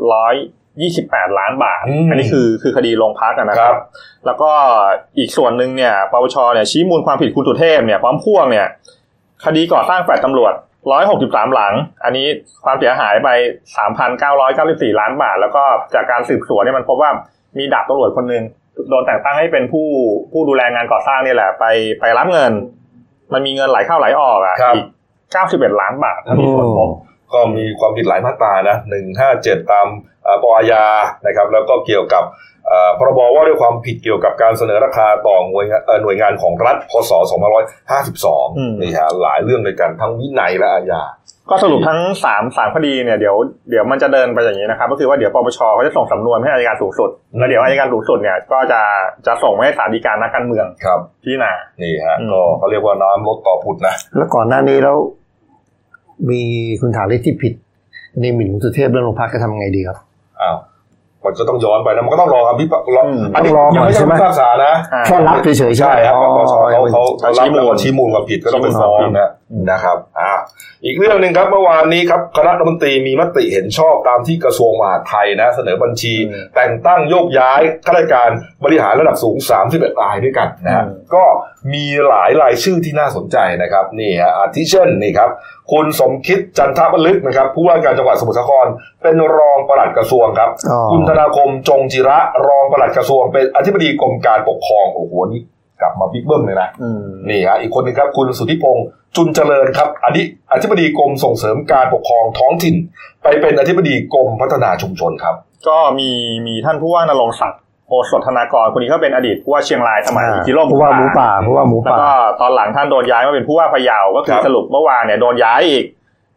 [0.00, 3.80] 1,728ล้านบาท อันนี้คือคือคดีโรงพักอะนะคครัรับบ
[4.26, 4.50] แล้วก็
[5.18, 8.66] อีกส่วนหนึ่งเนี่ยปปชเนี่ยชี้มูลความผิดคุณสุเทพเนี่ยพร้อมพวกเนี่ย
[9.44, 10.52] คดีก่อสร้างแฟลตตำรวจ
[10.86, 12.26] 163หลัง อันนี้
[12.64, 13.28] ความเสียหายไป
[13.94, 15.62] 3,994ล้านบาท แล้วก็
[15.94, 17.10] จากการสืบสวนเนี่ยมันพบว่า
[17.58, 18.44] มีดาบตำรวจคนหนึ่ง
[18.90, 19.86] โดนแต่งตั้งให้เป็นผู้
[20.32, 21.64] ผู้ดูแลงานก่อสร้างนี่แหละ ไป
[22.00, 22.52] ไปรับเงิน
[23.32, 24.86] มันมีเงินไหลเข้าไหลออกอะครับอีก
[25.74, 26.90] 91ล้านบาทถ้ามีส่วนพบ
[27.32, 29.86] ก็มีความผิดหลายมาตรานะหนึ่งห้าเจ็ดตาม
[30.24, 30.84] เอ่อปอายา
[31.26, 32.24] นะครับ แล้วก็เกี่ยวกับ
[32.57, 32.57] เอ่อ
[32.98, 37.12] พรบว่าด้วยความผิดเกี่ยวกับการเสนอราคาต่อหน่วยงานเอ่อหน่วยงานของรัฐพศ
[38.58, 41.02] อืม2552นี่ฮะหลายเรื่องด้วยกันทั้งวินัยและอาญา
[41.50, 43.36] ก็สรุปทั้งสามสามคดีเนี่ยเดี๋ยว
[43.70, 48.80] เดี๋ยวมันจะเดินไปอย่างนี้นะครับ ก็คือว่าเดี๋ยวปปชเขาจะส่งสำนวนให้อัยการสูงสุด แล้วเดี๋ยวอัยการสูงสุดเนี่ยก็จะ
[49.26, 51.52] จะส่งไปให้ศาลฎีกานักการเมืองครับพิจารณา
[51.82, 54.96] นี่ฮะอืมก็เขาเรียกว่าน้ำลดต่อผุดนะ แล้วก่อนหน้านี้แล้ว
[56.30, 56.40] มี
[56.80, 57.52] คุณถาลิศที่ผิด
[58.20, 60.07] ในหมิ่นคุณสุเทพเรื่องโรงพักจะทำไงดีครับอ้าว
[61.24, 69.30] มันก็ต้องย้อนไปนะมันก็ต้องรอคำพิพากษาอืมอันนี้ต้องรอยังไม่ก่อนใช่ใช่ไหมพิพากษานะอ่าแค่รับเฉยๆใช่ใช่ไหมครับอ๋อปปชเขาเขาเขาเขาชี้รับมูลแล้วก็ชี้มูลความผิดก็ต้องไปชี้มูลฟ้องความผิดนะ
[69.70, 70.32] นะครับอ่า
[70.84, 78.30] อีกเรื่องหนึ่งครับเมื่อวานนี้ครับคณะรัฐมนตรีมีมติเห็นชอบตามที่กระทรวงมหาดไทยนะ เสนอบัญชีอืมแต่งตั้งโยกย้ายข้าราชการ
[78.64, 79.36] บริหารระดับสูง
[79.70, 81.24] 31รายด้วยกันนะฮะอืมก็
[81.74, 85.30] มีหลายรายชื่อที่น่าสนใจนะครับนี่ฮะอาทิเช่นนี่ครับ
[85.72, 88.66] คุณสมคิดจันทบลึกนะครับผู้ว่าการจังหวัดสมุทรสาคร
[89.02, 95.42] เป็นรองปลัดกระทรวงครับอ๋อคุณธนาคมจงจิระรองปลัดกระทรวง เป็นอธิบดีกรมการปกครองโอ้โหนี่
[95.80, 98.84] กลับมาบิ๊กเบิ้มเลยนะอืมนี่ฮะอีกคนหนึงครับคุณสุทธิพงศ์
[99.16, 102.74] จุนเจริญครับอธิอธิบดีกรมส่งเสริมการปกครองท้องถิ่น
[103.22, 105.34] ไปเป็นอธิบดีกรมพัฒนาชุมชนครับ
[105.68, 106.10] ก็มี
[106.46, 115.84] มีท่านผู้ว่านรงศักดิ์โอสถธนากรคนนี้ก็เป็นอดีตผู้ว่าเชียงรายสมัยกิโลผู้ว่าหมูป่าผู้ว่าหมูแล้วป่าก็ตอนหลังท่านโดนย้ายมาเป็นผู้ว่าพะเยาก็คืคอรับสรุปเมื่อวานเนี่ยโดนย้ายอีก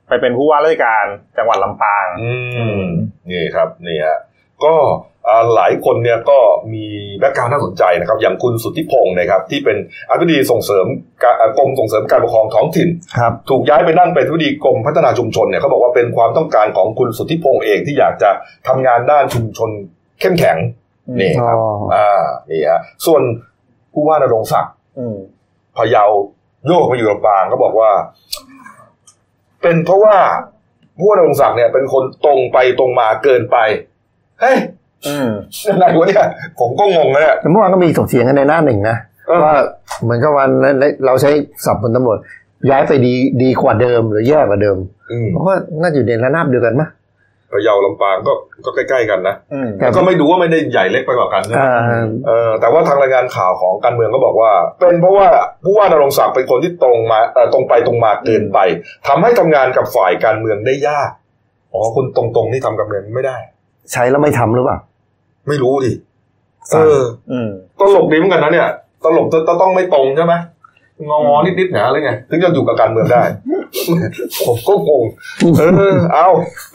[0.07, 1.05] ไปเป็นผู้ว่าราชการ
[1.37, 2.31] จังหวัดลำปาง อื
[2.81, 2.83] ม
[3.29, 4.19] นี่ครับนี่ฮะ
[4.63, 5.10] ก็อ่า
[5.55, 6.39] หลายคนเนี่ยก็
[6.73, 6.85] มี
[7.19, 9.77] แบ็กกราวด์น่าสนใจนะครับ อย่างคุณสุทธิพงศ์นะครับที่เป็น
[10.09, 10.85] อธิบดีส่งเสริม
[11.23, 18.29] การอ่ากรมส่งเสริมการปกครองท้องถิ่นครับถูกย้ายไปนั่งเป็นอธิบดีกรมพัฒนาชุมชนเนี่ยเขาบอกว่าเป็นความต้องการของคุณสุทธิพงศ์เองที่อยากจะ
[18.67, 19.69] ทำงานด้านชุมชน
[20.19, 20.57] เข้มแข็ง
[21.19, 23.21] นี่ครับอ๋ออ่านี่ฮะส่วน
[23.93, 25.17] ผู้ว่านรงศักดิ์อืม
[25.77, 26.03] พะเยา
[26.67, 27.91] โยกมาอยู่ลำปางก็บอกว่า
[29.61, 30.15] เป็นเพราะว่า
[30.97, 33.57] ผู้ว่านรงศักดิ์เนี่ยเป็นคนตรงไปตรงมาเกินไป
[34.41, 34.57] เฮ้ย
[35.07, 35.29] อืม
[35.71, 36.27] อะไรวะเนี่ย
[36.59, 39.55] ผมก็งงนะเนี่ยแต่เมื่อวานก็มีถกเถียงกันในหน้าหนึ่งนะเออว่า
[40.03, 41.31] เหมือนกับวันนั้นเราใช้
[41.65, 42.17] สับบนตำรวจ
[42.69, 44.77] ย้ายไปดีดีกว่าเดิมหรือแย่กว่าเดิม
[45.11, 46.89] อืมเพราะว่าน่าจะอยู่ในระนาบเดียวกันมะ
[47.51, 48.33] พะเยาลำปางก็
[48.65, 55.27] ก็ใกล้ ๆ กันนะอืมแต่ก็ไม่ดูว่าไม่ได้ใหญ่เล็กไปกว่ากันนะอ่าเออแต่ว่าทางรายงานข่าวของการเมืองก็บอกว่า เป็นเพราะว่า
[55.63, 58.59] ผู้ว่านรงศักดิ์เป็นคนที่ตรงมาเอ่อตรงไปตรงมาเกินไป
[59.07, 61.09] ทำให้ทำงานกับฝ่ายการเมืองได้ยาก
[61.73, 63.37] อ๋อคุณตรงๆนี่ทำกับเมืองไม่ได้
[63.91, 64.77] ใช้แล้วไม่ทำหรือเปล่า
[65.47, 65.91] ไม่รู้ดิ
[66.73, 67.01] เออ
[67.31, 67.49] อืม
[67.79, 68.67] ตลกดีเหมือนกันนะเนี่ย
[69.03, 70.35] ตลกจะจะต้องไม่ตรงใช่ไหม
[71.09, 73.23] งองอนิดๆหนาเลยไง ถึงจะอยู่กับการเมืองได้
[74.45, 75.03] ผมก็งง
[75.59, 76.27] เออเอา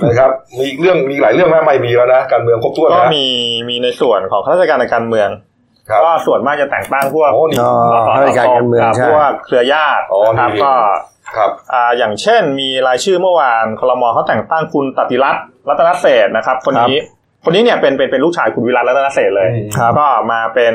[0.03, 3.27] นะครับ มีอีกเรื่องมีหลายเรื่องนะไม่มีแล้วนะการเมืองครบถ้วนก็นะมี
[3.69, 5.29] มีในส่วนของข้าราชการในการเมือง
[5.89, 7.73] ครับก็ส่วนมากจะแต่งตั้งพวกโอ้นี่อ๋อ
[8.15, 10.75] ข้าราชการการเมืองใช่พวกเครือญาติอ๋อนะครับนี่ก็
[11.37, 16.97] ครับอ่าอย่างเช่นมีรายชื่อเมื่อวานคลมเขาแต่งตั้งคุณตติรัตน์รัตนเศรษฐ์นะครับ คนนี้
[17.49, 20.75] คนนี้เนี่ยเป็นเป็นเป็นลูกชายคุณวิรัตรัตนเศรษฐ์เลยอืมครับก็มาเป็น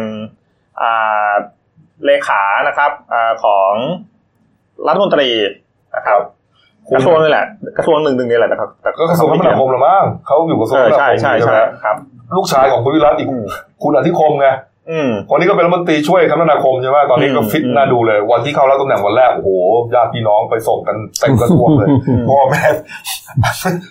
[0.82, 1.32] อ่า
[2.06, 3.74] เลขานะครับอาของ
[4.88, 5.30] รัฐมนตรี
[5.96, 6.20] นะครับ
[6.96, 7.46] กระทรวงนี่แหละ
[7.78, 11.96] กระทรวงหนึ่งหนึ่งนี่แหละนะครับแต่ก็กระทรวงคมนาคมละมั้งเขาอยู่กระทรวงเอคอมนาใช่คมใช่ใช่ใช่ไหมครับ
[12.38, 13.46] ลูกชายของคุณวิรัตอีกอืม
[13.84, 14.71] คุณอธิคมไงอืม
[15.30, 19.50] คนนี้ก็เป็นรัฐมนตรีช่วยคมนาคมใช่ไหมตอนนี้ก็อืมฟิตอืมน่าดูเลย วันที่เข้ารับตำแหน่งวันแรกโอ้โห
[19.96, 21.88] ญาติพี่น้องไปส่งกันเต็มกระทรวงเลย
[22.30, 22.64] พ่อแม่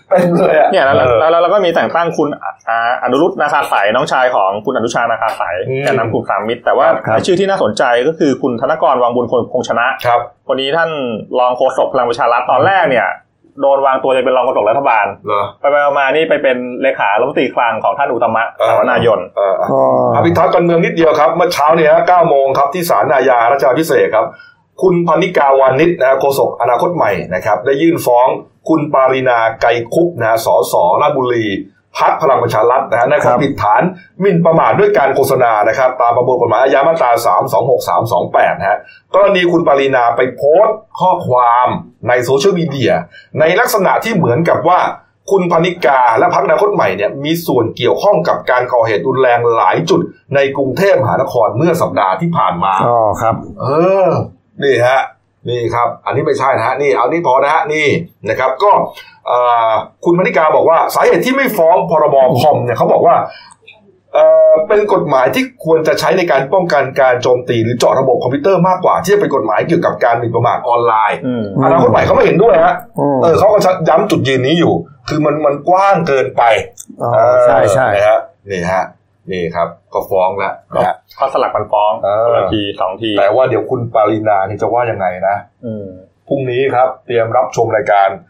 [0.08, 2.28] เป็นเลยอะเนี่ยแล้วออแล้วแล้วแล้วก็มีแต่งตั้งคุณ
[2.68, 10.90] อ่าอนุรุตนาคาสายน้องชายของคุณอนุชานาคาสายอืมแกนนำกลุ่มสามมิตร แต่ว่าครับชื่อที่น่าสนใจก็คือคุณธนกรวังบุญคงคงชนะครับคนนี้ท่าน
[11.38, 13.06] รองโฆษกพลังประชารัฐตอนแรกเนี่ย
[13.60, 19.80] โดนวางตัวจะเป็นรองโฆษกรัฐบาล เหรอไปไปมาๆนี่ไปเป็นเลขารัฐมนตรีคลังของท่านอุตตมะสาวนายนเออก็
[20.16, 24.26] อภิทักษ์การเมืองนิดเดียวครับเมื่อเช้าเนี่ยเก้าโมงครับที่ศาลอาญารัชดาพิเศษกครับ
[24.82, 28.26] คุณพรรณิการ์ วานิชนะฮะโฆษกอนาคตใหม่นะครับ ได้ยื่นฟ้อง
[28.68, 31.46] คุณปารีณาไกรคุปต์นะฮะสสราชบุรี
[31.98, 33.82] พรรคพลังประชารัฐนะฮะในความผิดฐาน
[34.20, 38.78] หมิ่นประมาทด้วยการโฆษณานะครับ ตามประมวลกฎหมายอาญามาตรา3 2 6 3 2 8นะฮะ
[39.14, 41.68] กรณีคุณปารีณาไปโพสต์ข้อความ
[42.08, 42.92] ในโซเชียลมีเดีย
[43.40, 44.80] ในลักษณะที่เหมือนกับว่า
[45.30, 50.00] คุณพรรณิการ์และพรรคอนาคตใหม่เนี่ยมีส่วนเกี่ยวข้องกับการก่อเหตุรุนแรงหลายจุด
[50.34, 53.64] ในกรุงเทพมหานครเมื่อสัปดาห์ที่ผ่านมาอ๋อครับ เอ
[54.06, 54.08] อ
[54.62, 55.00] นี่ฮะ
[55.48, 57.86] นี่ครับ อันนี้ไม่ใช่นะฮะนี่เอานี่พอนะฮะนี่
[58.28, 59.09] นะครับ ก็เอ่อ
[60.04, 63.16] คุณมณิกาบอกว่าสาเหตุที่ไม่ฟ้องพรบคอมเนี่ยเขาบอกว่า
[64.14, 74.72] เอ่อเป็นกฎหมายที่ควรจะใช้ในการป้องกันการโจมตีหรือเจาะระบบคอมพิวเตอร์มากกว่า ที่จะเป็นกฎหมายเกี่ยวกับการหมิ่นประมาทออนไลน์อืมอนาคตใหม่เขาไม่เห็นด้วยฮะอืมเออเขาก็ย้ำจุดยืนนี้อยู่
[75.08, 76.42] คือมันมันกว้างเกินไป
[77.02, 77.10] อ๋อ
[77.44, 78.84] ใช่ใช่เออนะฮะนี่ฮะ
[79.30, 85.86] นี่ครับ ก็ฟ้องแล้วนะฮะเขาสลักมันฟ้องเออคนละทีสองทีแต่ว่าเดี๋ยวคุณปารินานี่จะว่ายังไงนะอืม
[86.28, 88.29] พรุ่งนี้ครับ เตรียมรับชมรายการอ่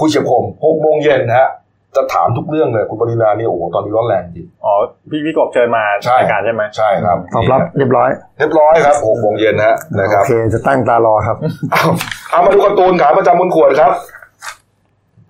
[0.00, 1.48] คุยเฉียบคมหกโมงเย็นนะฮะ
[1.96, 4.74] จะถามทุกเรื่องเลยคุณปรินานี่โอ้โหตอนนี้ร้อนแรงจริงอ๋อ
[5.10, 11.36] พี่พี่กบเชิญมาใช่รายการใช่ไหมใช่ครับตอบรับเรียบร้อย เรียบร้อยครับหกโมงเย็นนะฮะนะคโอรับเคจะตั้งตารอครับ
[11.72, 11.84] เอา
[12.30, 13.92] เอามาดูการ์ตูนขาประจำบนขวดครับ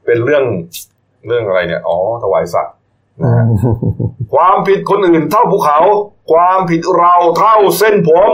[0.06, 0.44] เป็นเรื่อง
[1.26, 2.74] เรื่องอะไรเนี่ย อ๋อถวายสัตว์
[3.22, 3.44] นะฮะ
[4.34, 5.78] ความผิดคนอื่นเท่าภูเขา
[6.32, 8.30] ความผิดเราเท่าเส้นผม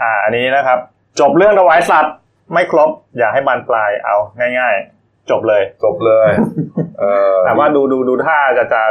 [0.00, 0.78] อ่าอันนี้นะครับ
[1.20, 2.14] จบเรื่องถวายสัตว์
[2.52, 4.16] ไม่ครบ อย่าให้บานปลายเอา
[4.58, 4.99] ง่าย ๆ
[5.30, 6.28] จบเลยจบเลย
[7.00, 8.82] เออแต่ว่าดูดูดูท่าจะจะ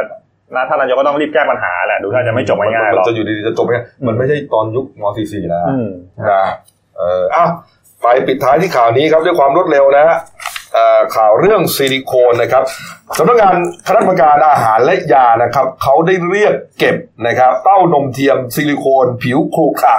[0.54, 5.90] นะท่านนายกก็ต้องรีบแก้ปัญหาแหละดูท่าจะไม่จบง่ายๆหรอกมันจะอยู่ดีๆจะจบง่ายมันไม่ใช่ตอนยุคม .44 นะอืม
[6.30, 6.44] นะ
[6.98, 7.44] เอออะ
[8.02, 10.18] ไปปิดท้ายที่ข่าวนี้ครับด้วยความรวดเร็วนะฮะ
[10.74, 12.62] เอ่อข่าวเรื่องซิลิโคนนะครับ
[13.18, 13.54] สำนักงาน
[13.86, 19.96] คณะกรรมการอาหารและยานะครับเขาได้เรียกเก็บนะครับเต้านมเทียมซิลิโคนผิวครุขระ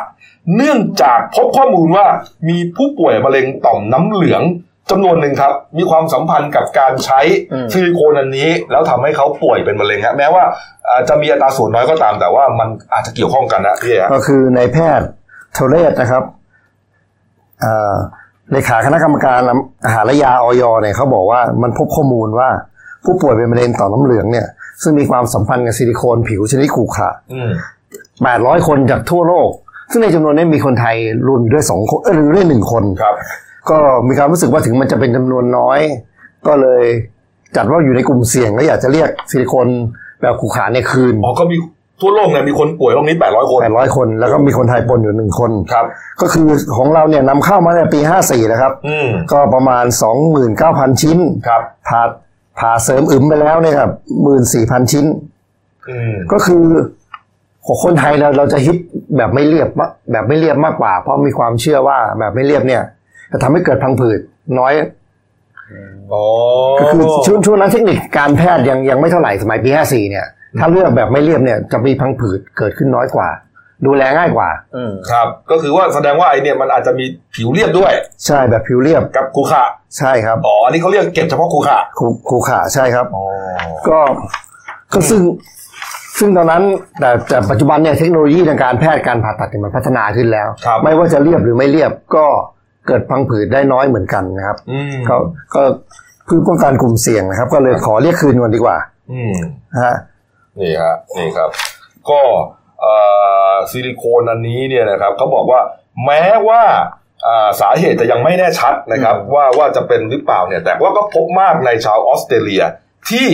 [0.55, 2.05] เนื่องจากพบข้อมูลว่า
[2.49, 4.43] มีผู้ป่วยมะเร็งต่อมน้ำเหลือง
[4.89, 7.19] จำนวนหนึ่งครับ มีความสัมพันธ์กับการใช้
[7.53, 10.43] อืมซิลิโคนอันนี้ แล้วทำให้เขาป่วยเป็นมะเร็งฮะแม้ว่า
[10.89, 15.07] อาจจะมีอัตราส่วนน้อยก็ตาม แต่ว่ามันอาจจะเกี่ยวข้องกันนะพี่ฮะก็คือในายแพทย์
[15.53, 16.23] โทเรศนะครับ
[17.61, 17.93] เอ่อ
[18.51, 19.39] เลขาคณะกรรมการ
[19.85, 22.49] อาหารและยาออยเนี่ยเขาบอกว่ามันพบข้อมูลว่า
[23.05, 24.47] ผู้ป่วยเป็นมะเร็งต่อมน้ำเหลืองเนี่ย
[24.81, 27.51] ซึ่งมีความสัมพันธ์กับซิลิโคนผิวชนิดขรุขระอืม
[28.09, 29.49] 800คนจากทั่วโลก
[29.91, 30.95] ซึ่งในจำนวนนี้มีคนไทย
[31.27, 33.15] รวมอยู่ด้วยสองคนเออหรือด้วยหนึ่งคนครับ
[33.69, 35.79] ก็มีความรู้สึกว่าถึงมันจะเป็นจำนวนน้อย
[36.47, 36.83] ก็เลย
[37.55, 39.67] จัดว่าอยู่ในกลุ่มเสี่ยงก็อยากจะเรียกซิลิโคน
[40.21, 41.55] แบบขรุขระเนี่ยคืนอ๋อก็มี
[42.01, 45.85] ทั่วโลกเนี่ยมีคนป่วยโรคนี้ 800 คน 800 คน แล้วก็มีคนไทยปนอยู่หนึ่งคน ครับ
[46.21, 46.47] ก็คือ
[46.77, 49.85] ของเราเนี่ยนำเข้ามาในปี 54 นะครับอืมก็ประมาณ
[50.43, 52.01] 29,000 ชิ้น ครับผ่า
[52.59, 53.91] ผ่าเสริมอึมไปแล้วเนี่ยครับ
[54.41, 55.05] 14,000 ชิ้น
[55.89, 56.63] อืมก็คือ
[57.65, 58.77] ของคนไทยเราเราจะฮิต
[59.17, 62.83] แบบไม่เรียบมะแบบไม่เรียบมากกว่า เพราะมีความเชื่อว่าแบบไม่เรียบเนี่ย
[63.31, 64.19] จะทำให้เกิดพังผืด
[64.59, 64.73] น้อย
[66.13, 66.23] อ๋อ
[66.79, 70.25] ก็คือช่วงช่วงนั้นเทคนิคการแพทย์ยังยังไม่เท่าไหร่สมัยปี54เนี่ย
[70.59, 73.29] ถ้าเลือกแบบไม่เรียบเนี่ยจะมีพังผืดเกิดขึ้นน้อยกว่า
[73.85, 77.93] ดูแลง่ายกว่าอืมครับ ก็คือว่าแสดงว่าไอเนี่ยมันอาจจะมีผิวเรียบด้วย
[78.25, 79.63] ใช่แบบผิวเรียบกับคูขะ
[79.97, 83.25] ใช่ครับอ๋ออันนี้เขาเรียกเก็บเฉพาะคูขะคูคูขาใช่ครับอ๋อ
[83.87, 83.99] ก็
[84.93, 85.21] ก็ซึ่ง
[86.19, 86.63] ซึ่งตอนนั้น
[86.99, 92.25] แต่แต่ปัจจุบันเนี่ยเทคโนโลยีทางการแพทย์การผ่าตัดเนี่ยมันพัฒนาขึ้นแล้วครับไม่ว่าจะเรียบหรือไม่เรียบก็
[92.87, 95.15] เกิดพังผืดได้น้อยเหมือนกันนะครับอืมก็
[95.55, 95.61] ก็
[96.25, 98.77] เพื่อป้องกันกลุ่มเสี่ยงนะครับ ก็เลยขอเรียกคืนก่อนดีกว่า
[99.11, 99.33] อืม
[99.73, 99.95] นะฮะ
[100.59, 101.49] นี่ฮะนี่ครับ
[102.09, 102.21] ก็
[102.81, 102.95] เอ่
[103.53, 105.61] อซิลิโคนอันนี้เนี่ยนะครับเขาบอกว่า
[106.05, 106.61] แม้ว่า
[107.27, 112.63] อ่าสาเหตุจะยังไม่แน่ชัดนะครับ ว่าว่าจะเป็นหรือเปล่าเนี่ย แต่ว่าก็พบมากในชาวออสเตรเลีย
[113.09, 113.27] ที่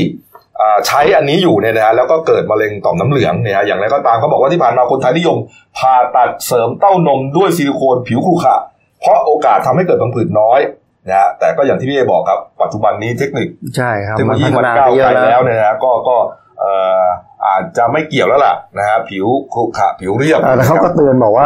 [0.62, 5.38] อ่าใช้อันนี้อยู่เนี่ยนะฮะแล้วก็เกิดมะเร็งต่อมน้ำเหลืองเนี่ยฮะอย่างไรก็ตามเขาบอกว่าที่ผ่านมาคนไทยนิยม
[5.78, 8.77] ผ่าตัดเสริมเต้านมด้วยซิลิโคนผิวขรุขระเพ
[9.08, 10.60] ราะโอกาสทำให้เกิดพังผืดน้อย
[11.08, 16.16] นะฮะแต่ก็อย่างที่พี่เอบอกครับ ปัจจุบันนี้เทคนิคใช่ครับเทคโนมัโลนยีพัฒมันนาก้าวไปเยไกลอะแล้แล้ววเนี่ยนะก็ก็
[16.60, 17.04] เอ่อ
[17.48, 21.46] อาจจะไม่เกี่ยวแล้วล่ะนะฮะผิวขรุขระผิวเรียบอ่าแต่เขาก็เตือนบอกว่า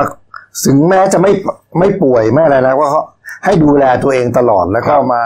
[0.66, 1.32] ถึงแม้จะไม่
[1.80, 3.02] ไม่ป่วยไม่อะไรนะว่าเขา
[3.46, 5.24] ให้ดูแลตัวเองตลอดแล้วก็มา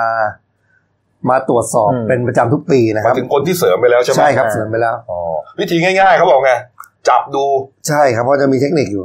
[1.30, 5.20] มาตรวจสอบอืมเป็นประจำทุกปีนะคมารับถึงคนที่เสริมไปแล้วใช่ไหมใช่ครับเสริมไปแล้วอ๋อ
[5.60, 6.52] วิธีง่ายๆเขาบอกไง
[7.10, 7.46] จับดู
[7.88, 9.04] ใช่ครับเพราะจะมีเทคนิคอยู่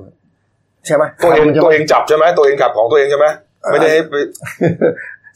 [0.87, 3.27] ใช่ไหมตัวเองทำใช่ไหมตัวเองจับใช่ไหมตัวเองขับของตัวเองใช่ไหม
[3.71, 4.15] ไม่ได้ให้ไป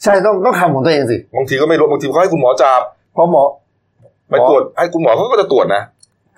[0.03, 2.81] ใช่ต้องต้องทำของตัวเองสิบางทีก็ไม่รู้บางทีเขาให้คุณหมอจับ
[3.13, 3.43] เพราะหมอ
[4.29, 5.83] ไปตรวจให้คุณหมอเขาก็จะตรวจนะ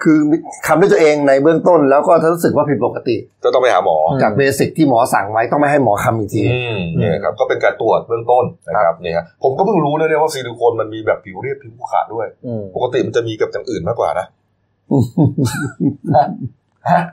[0.04, 0.17] คือ
[0.67, 14.26] ทำด้วยตัวเองในเบื้องต้นแล้วก็ถ้ารู้สึกว่าผิดปกติจะต้องไปหาหมอจากเบสิกที่หมอสั่งไว้ต้องไม่ให้หมอคำอีกทีอืมเนี่ยครับก็เป็นการตรวจเบื้องต้นนะครับนี่ฮะผมก็เพิ่งรู้นะเนี่ยว่าซิลิโคนมันมีแบบผิวเรียบผิวขรุขระด้วยอืมปกติมันจะมีกับอย่างอื่นมากกว่านะ
[16.15, 17.04] ครับ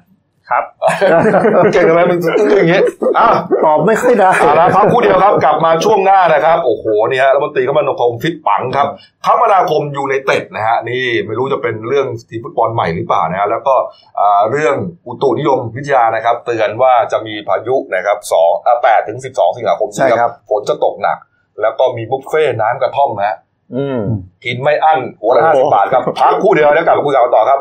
[1.72, 2.80] เก่งทำไมมันตึ้งๆอย่างนี้
[3.18, 8.88] อ้าวตอบไม่ค่อยได้เอาละพักคู่เดียวครับ กลับมาช่วงหน้านะครับ โอ้โหเนี่ยฮะรัฐมนตรีคมนาคมฟิตปังครับ
[9.26, 13.74] คมนาคมอยู่ในเต็ดนะฮะนี่ไม่รู้จะเป็นเรื่องทีมฟุตบอลใหม่หรือเปล่านะฮะแล้วก็
[14.20, 14.74] อ่าเรื่อง
[15.06, 21.18] อุตุนิยมวิทยานะครับ เตือนว่าจะมีพายุนะครับสองอ่าแปดถึงสิบสองสิงหาคมใช่ครับฝนจะตกหนัก
[21.62, 23.36] แล้วก็มีบุฟเฟ่ต์น้ำกระท่อมนะฮะ
[23.74, 24.00] อืม
[24.44, 27.60] กินไม่อั้นหัวละโอ้ห้าโหสิบบาทครับพักคู่เดียวแล้วกลับมาคุยกันต่อครับ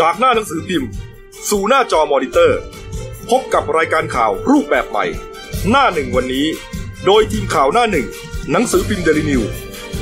[0.00, 0.90] จากหน้าหนังสือพิมพ์
[1.50, 2.60] สู่หน้าจอมอนิเตอร์
[3.30, 5.04] พบกับรายการข่าวรูปแบบใหม่
[5.70, 6.46] หน้าหนึ่งวันนี้
[7.06, 8.06] โดยทีมข่าวหน้าหนึ่ง
[8.50, 9.42] หนังสือพิมพ์เดลิวิว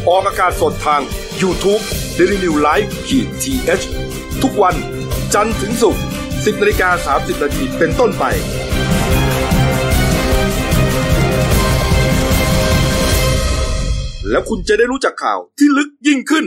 [0.08, 1.02] ออกอากาศสดทาง
[1.42, 1.82] YouTube
[2.18, 4.74] d e l i n e w l i v e ขีดทีเทุกวัน
[5.34, 8.24] จันทร์ถึงศุกร์10นาฬิกา30นาทีเป็นต้นไป
[14.30, 16.46] แล้วคุณจะได้รู้จักข่าวที่ลึกยิ่งขึ้น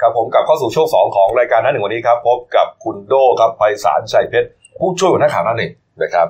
[0.00, 6.26] ครับผมกลับเข้าสู่ช่วงสองของรายการหน้าหนึ่งวันนี้ครับ พบกับคุณโดครับไพศาลชัยเพชรผู้ช่วยหัวหน้าข่าวน้าหนึ่งนะครับ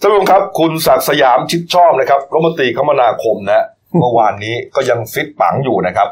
[0.00, 3.64] ท่านผู้ชมครับ คุณศักดิ์สยามชิดชอบนะครับรัฐมนตรีคมนาคมนะ
[3.98, 6.08] เมื่อวานนี้ก็ยังฟิตปังอยู่นะครับ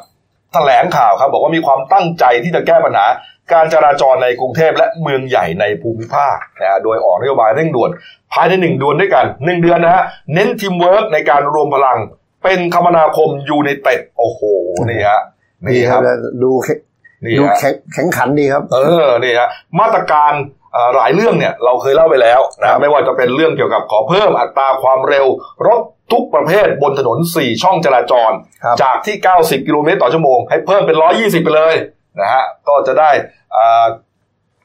[0.53, 3.07] แถลงข่าวครับบอกว่ามีความตั้งใจที่จะแก้ปัญหา
[3.53, 7.91] การจราจรในกรุงเทพและเมืองใหญ่ในภูมิภาคนะฮะโดยออกนโยบายเร่งด่วน
[8.33, 10.03] ภายในหนึ่งเดือนด้วยกันหนึ่งเดือนนะฮะ
[10.35, 11.99] เน้นทีมเวิร์กในการรวมพลัง
[12.45, 14.41] เป็นคมนาคมยูในเต็ดโอ้โห
[14.89, 15.23] นี่ฮะ
[15.67, 16.01] นี่ครับ
[16.43, 16.79] ดูแข็ง
[17.25, 19.49] นี่ดูฮะแข็งแข็งขันดีครับ เออนี่ฮะ
[19.81, 20.33] มาตรการ
[20.73, 25.27] เอ่อหลายเรื่องเนี่ยเราเคยเล่าไปแล้วนะไม่ว่าจะเป็นเรื่องเกี่ยวกับขอเพิ่มอัตราความเร็ว
[25.67, 25.81] รถ
[26.13, 28.33] ทุกประเภทบนถนน 4 ช่องจราจร
[28.65, 31.75] ครับจากที่ 90 กิโลเมตรต่อชั่วโมง ให้เพิ่มเป็น 120 ไปเลย
[32.21, 33.11] นะฮะก็จะได้
[33.57, 33.87] อ่า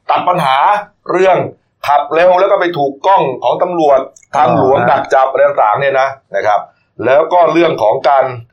[0.10, 0.58] ตัดปัญหา
[1.12, 1.38] เรื่อง
[1.88, 3.99] ขับเร็วแล้วก็ไปถูกกล้องของตำรวจ
[4.36, 6.60] ทางหลวงดักจับอะไรต่างๆเนี่ยนะนะครับ
[7.06, 8.52] แล้วก็เรื่องของการอ่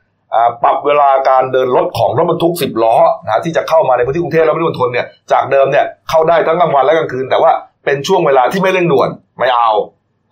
[0.63, 7.51] ปรับเวลาการเดินรถของรถบรรทุก 10 ล้อนะที่จะเข้ามาในพื้นที่กรุงเทพและปริมณฑลเนี่ยจากเดิมเนี่ยเข้าได้ทั้งกลางวันและกลางคืน แต่ว่า
[7.85, 9.71] เป็นช่วงเวลาที่ไม่เร่งด่วนไม่เอา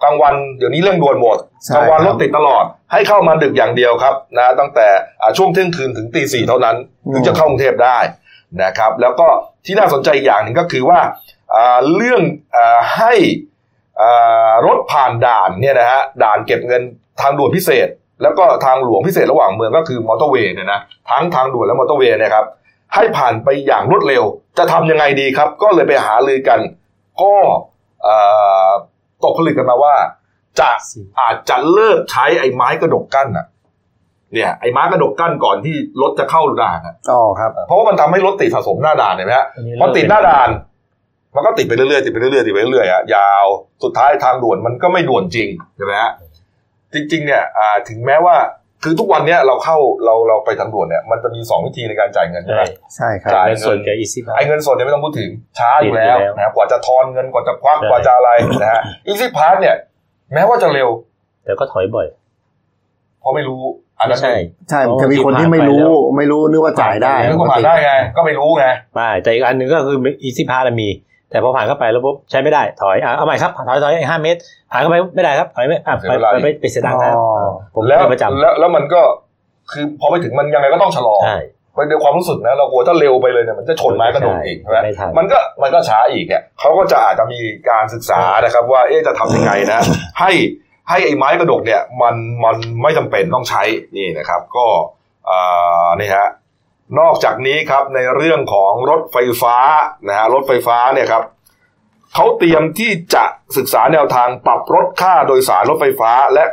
[0.03, 4.87] กลางวันเดี๋ยวนี้เร่งด่วนหมดใช่กลางวันครรับถติดตลอดให้เข้ามาดึกอย่างเดียวครับนะตั้งแต่
[5.21, 6.75] อ่าช่วงเที่ยงคืนถึงตีสี่เท่านั้น
[7.13, 7.97] ถึงจะเข้ากรุงเทพได้
[8.63, 9.27] นะครับแล้วก็
[9.65, 10.99] ที่น่าสนใจอีกอย่างหนึ่งก็คือว่า
[11.55, 12.21] อ่าเรื่อง
[12.55, 13.13] อาให้
[14.01, 16.81] อ่ารถผ่านด่านเนี่ยนะฮะด่านเก็บเงิน
[17.21, 17.87] ทางด่วนพิเศษ
[18.21, 20.79] แล้วก็ทางหลวงพิเศษระหว่างเมืองก็คือมอเตอร์เวย์เนี่ยนะ
[21.09, 22.45] ทั้งทางด่วนและมอเตอร์เวย์เนะครับ
[22.95, 24.23] ให้ผ่านไปอย่างรวดเร็ว
[24.57, 26.59] จะทำยังไงดีครับ ก็เลยไปหาลือกัน
[27.21, 27.33] ก็
[28.03, 28.15] เอ่
[28.67, 28.71] อ
[29.23, 29.95] ตกผลึกกันมาว่า
[30.59, 30.69] จะ
[31.19, 33.45] อาจจะเลิกใช้ไอ้ไม้กระดกกั้นอะ
[34.33, 40.49] เนี่ยไอ้ไม้กระดกกั้นก่อนที่รถจะเข้าด่านอะอ๋อครับ เพราะว่ามันทำให้รถติดสะสมหน้าด่านเห็นไหมฮะอันนี้พอติดหน้าด่าน
[41.35, 43.45] มันก็ติดไปเรื่อยๆติดไปเรื่อยๆติดไปเรื่อยๆอะยาว
[43.83, 46.11] สุดท้ายทางด่วนมันก็ไม่ด่วนจริงใช่ไหมฮะ
[46.93, 48.35] จริงๆเนี่ยอ่าถึงแม้ว่า
[48.83, 59.75] คือทุกวันเนี้ยเราเข้าเราเราไปทางด่วนเนี่ยมันจะมีสองวิธีในการจ่ายเงินใช่ไหมใช่ใช่ครับจ่ายเงินสดกับ Easy ไอ้เงินสดเนี่ยไม่ต้องพูดถึงช้าอยู่แล้วติดอยู่แล้วนะครับกว่าจะทอนเงินกว่าจะควักใช่กว่าจะอะไรนะฮะ Easy Pass เนี่ย
[60.33, 60.89] แม้ว่าจะเร็ว
[61.45, 62.07] แต่ก็ถอยบ่อย
[63.19, 63.61] เพราะไม่รู้
[63.99, 64.33] อันนั้ไม่นใช่
[64.69, 65.85] ใช่จะมีคนที่ไม่รู้
[66.17, 70.89] ไม่รู้นึกว่าจ่ายได้นึกว่าผ่านได้ไงก็ไม่รู้ไงไม่แต่อีกอันหนึ่งก็คือ Easy Pass มี
[71.31, 74.39] แต่พอผ่านเข้าไปแล้วปุ๊บใช้ไม่ได้ถอยอะเอาใหม่ครับถอยถอยห้าเมตร
[74.71, 77.25] ผ่านเข้าไปไม่ได้ครับถอยไม่อะไปไปไปไปเสียตังค์นะอ๋อ
[77.75, 79.01] ผมแล้วเป็นประจำแล้วแล้วมันก็
[79.71, 81.37] คือพอไปถึงมันยังไงก็ต้องชะลอใช่
[81.75, 87.39] ไปด้วยความรู้สึกนะเรากลัวถ้าเร็วไปเลยเนี่ยมันจะชนไม้กระดกอีกใช่ไหมไม่ทันมันก็มันก็ช้าอีกเนี่ยเขาก็จะอาจจะมี
[87.69, 89.79] การศึกษานะครับ ว่าเอ๊ะจะทำยังไงนะ
[90.19, 90.31] ให้
[90.89, 93.63] ให้ไอ้ไม้กระดกเนี่ยมันมันไม่จำเป็นต้องใช้
[93.95, 94.65] นี่นะครับ ก็
[95.29, 96.27] อ่านี่ฮะ
[96.99, 99.57] นอกจากนี้ครับในเรื่องของรถไฟฟ้า
[100.07, 101.23] นะฮะรถไฟฟ้าเนี่ยครับ
[102.15, 103.23] เขาเตรียมที่จะ
[103.57, 106.43] ศึกษาแนวทางปรับลดค่าโดยสารรถไฟฟ้าและ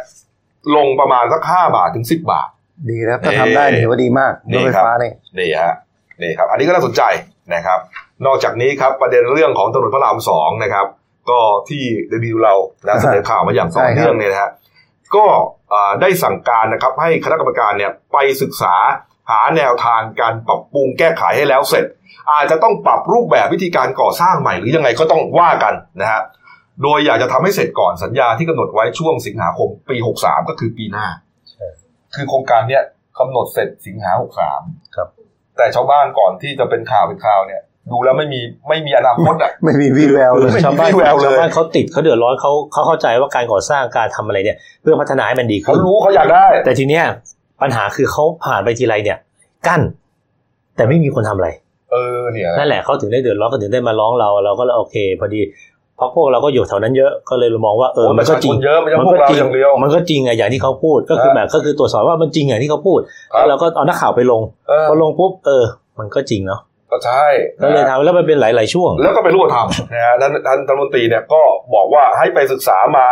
[0.77, 2.49] ลงประมาณสักห้าบาทถึงสิบบาท
[2.90, 5.75] ดีแล้วถ้าทำได้ถือว่าดีมากนี่รถไฟครับฟ้าเนี่ยนี่ฮะ
[6.22, 7.03] นี่ครับ อันนี้ก็น่าสนใจ
[7.55, 7.79] นะครับ
[8.27, 10.87] นอกจากนี้ครับประเด็นเรื่องของถนนพระรามสองนะครับ
[11.31, 12.55] ก็ที่เดบิวเรา
[12.87, 14.51] นะเสนอข่าวมาอย่างต่อเนื่องเนี่ยนะฮะ
[15.14, 15.25] ก็
[15.72, 18.75] อ่าได้สั่งการนะครับให้คณะกรรมการเนี่ยไปศึกษา
[19.31, 21.85] หาแนวทางการปรับปรุงแก้ไขให้แล้วเสร็จ
[22.33, 26.23] อาจจะต้องปรับรูปแบบวิธีการก่อสร้างใหม่หรือยังไงก็ต้องว่ากันนะฮะ
[26.83, 31.07] โดยอยากจะทำให้เสร็จก่อนสัญญาที่กำหนดไว้ช่วงสิงหาคมปี 63 ก็คือปีหน้า
[32.15, 32.83] คือโครงการเนี้ย
[33.19, 34.11] กำหนดเสร็จสิงหา
[34.53, 35.09] 63 ครับ
[35.57, 47.05] แต่ชาวบ้านก่อนที่จะเป็นข่าวเป็นข่าวเนี่ย ดูแล้วไม่มีไม่มีอนาคตอะไม่มีวี่แววเลยไม่มีชาวบ้านวี่แววเลยชาวบ้านเขาติดเขาเดือดร้อนเขาเขาเข้าใจว่าการก่อสร้างการทำอะไรเนี่ย เพื่อพัฒนาให้มันดีเขาขึ้นรู้เขาอยากได้ แต่ทีเนี้ย
[47.62, 49.19] ปัญหาคือเขาผ่านไปทีไรเนี่ย
[49.66, 49.81] กั้น
[50.77, 51.49] แต่ไม่มีคนทำอะไร
[51.92, 55.40] เออเนี่ยนั่นแหละเขาถึงได้เดือดร้อนเขาถึงได้มาร้องเราเราก็เลยโอเค พอดี
[55.97, 63.01] เพราะพวกเราก็อยู่แถวนั้นเยอะก็เลยมองว่าเออโอ้มันก็จริงประชาชนเยอะไม่ใช่พวกเราจริอย่างเดียวมันก็จริงอะอย่างที่เขาพูดก็คือครับแบบก็คือตรวจสอบว่ามันจริงอย่างที่เขาพูด
[63.33, 65.64] ครับแล้วเราก็เอานักข่าวไปลงเออพอลงปุ๊บเออ
[65.99, 67.25] มันก็จริงเนาะก็ใช่
[67.62, 71.40] ก็เลยทำแล้วมันเป็นหลาย ๆ ช่วง แล้วก็ไปรู้ทำนะฮะท่านท่านรัฐมนตรีเนี่ยก็
[71.75, 73.07] บอกว่าให้ไปศึกษามา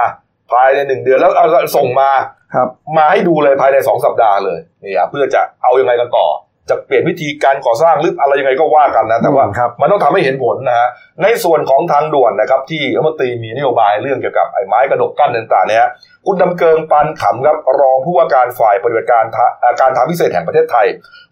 [0.52, 2.10] ภายในหนึ่งเดือนแล้วเอาส่งมา
[2.54, 6.26] ครับ มาให้ดูเลยภายในสองสัปดาห์เลยนี่ครับเพื่อจะเอายังไงกันต่อ
[6.70, 10.88] จะเปลี่ยนวิธีการก่อสร้างหรืออะไรยังไงก็ว่ากันนะแต่ว่าครับมันต้องทำให้เห็นผลนะฮะ
[11.22, 15.88] ในส่วนของทางด่วนนะครับ ที่รัฐมนตรีมีนโยบายเรื่องเกี่ยวกับไอ้ไม้กระดกกั้นต่างๆเนี่ย
[16.26, 20.86] คุณดำเกิงปันขำครับรองผู้ว่าการฝ่ายปฏิบัติการทะอ่าการทางพิเศษแห่งประเทศไทย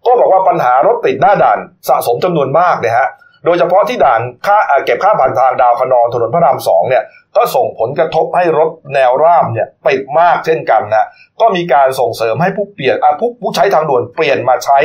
[0.06, 1.58] ก็บอกว่าปัญหารถติดหน้าด่าน
[1.88, 3.08] สะสมจำนวนมากเนี่ยฮะ
[3.44, 7.02] โดยเฉพาะที่ด่านค่าอ่าเก็บค่าผ่านทางดาวคะนองถนนพระรามสองเนี่ย
[7.36, 11.06] ก็ส่งผลกระทบให้รถแนวร่ามเนี่ยติดมากเช่นกันนะ
[11.40, 14.78] ก็มีการส่งเสริมให้ผู้เปลี่ยนอ่าผู้ผู้ใช้ทางด่วนเปลี่ยนมาใช้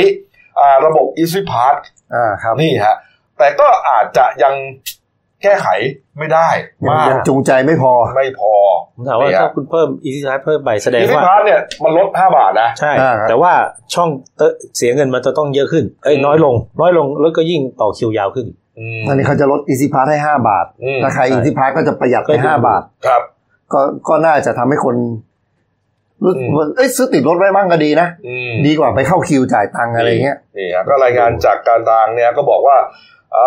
[0.59, 1.75] อ่าระบบ Easy Pass
[2.15, 2.95] อ่าครับนี่ฮะ
[3.37, 4.53] แต่ก็อาจจะยัง
[5.43, 5.67] แก้ไข
[6.19, 6.49] ไม่ได้
[6.85, 8.53] ยังมากยังจูงใจไม่พอไม่พอ
[8.95, 13.53] ผมถามว่าเนี่ยถ้าคุณเพิ่มอีซี่ไเพิ่มไปแสดง Easy ว่า Pass เนี่ยมันลด 5 บาทนะใช่อ่าครับแต่ว่า
[13.93, 18.47] ช่องเตอะเสียเงินมันจะต้องเยอะขึ้นเอ้ยอืมน้อยลง น้อยลงรถก็ยิ่งต่อคิวยาวขึ้น
[18.79, 23.21] อืมอันนี้เขาจะลด Easy Pass ให้ห้าบาทอืมถ้าใครใช่ Easy Pass ก็จะประหยัดไปก็ดีห้าบาท ครับ
[23.73, 24.95] ก็ก็น่าจะทำให้คน
[26.23, 32.77] รู้อืมว่าเอ้ยซื้อติดรถไว้มั่งก็ดีนะอืมดีกว่าไปเข้าคิวจ่ายตังค์อะไรเงี้ยนี่ครับก็รายงานจากการทางเนี่ยก็บอกว่า
[33.35, 33.45] อ่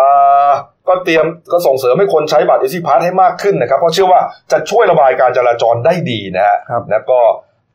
[0.49, 0.51] า
[0.87, 7.19] ก็เตรียมก็ส่งเสริมให้คนใช้บัตร Easy Pass ให้มากขึ้นนะครับ เพราะเชื่อว่าจะช่วยระบายการจราจรได้ดีนะฮะครับแล้วก็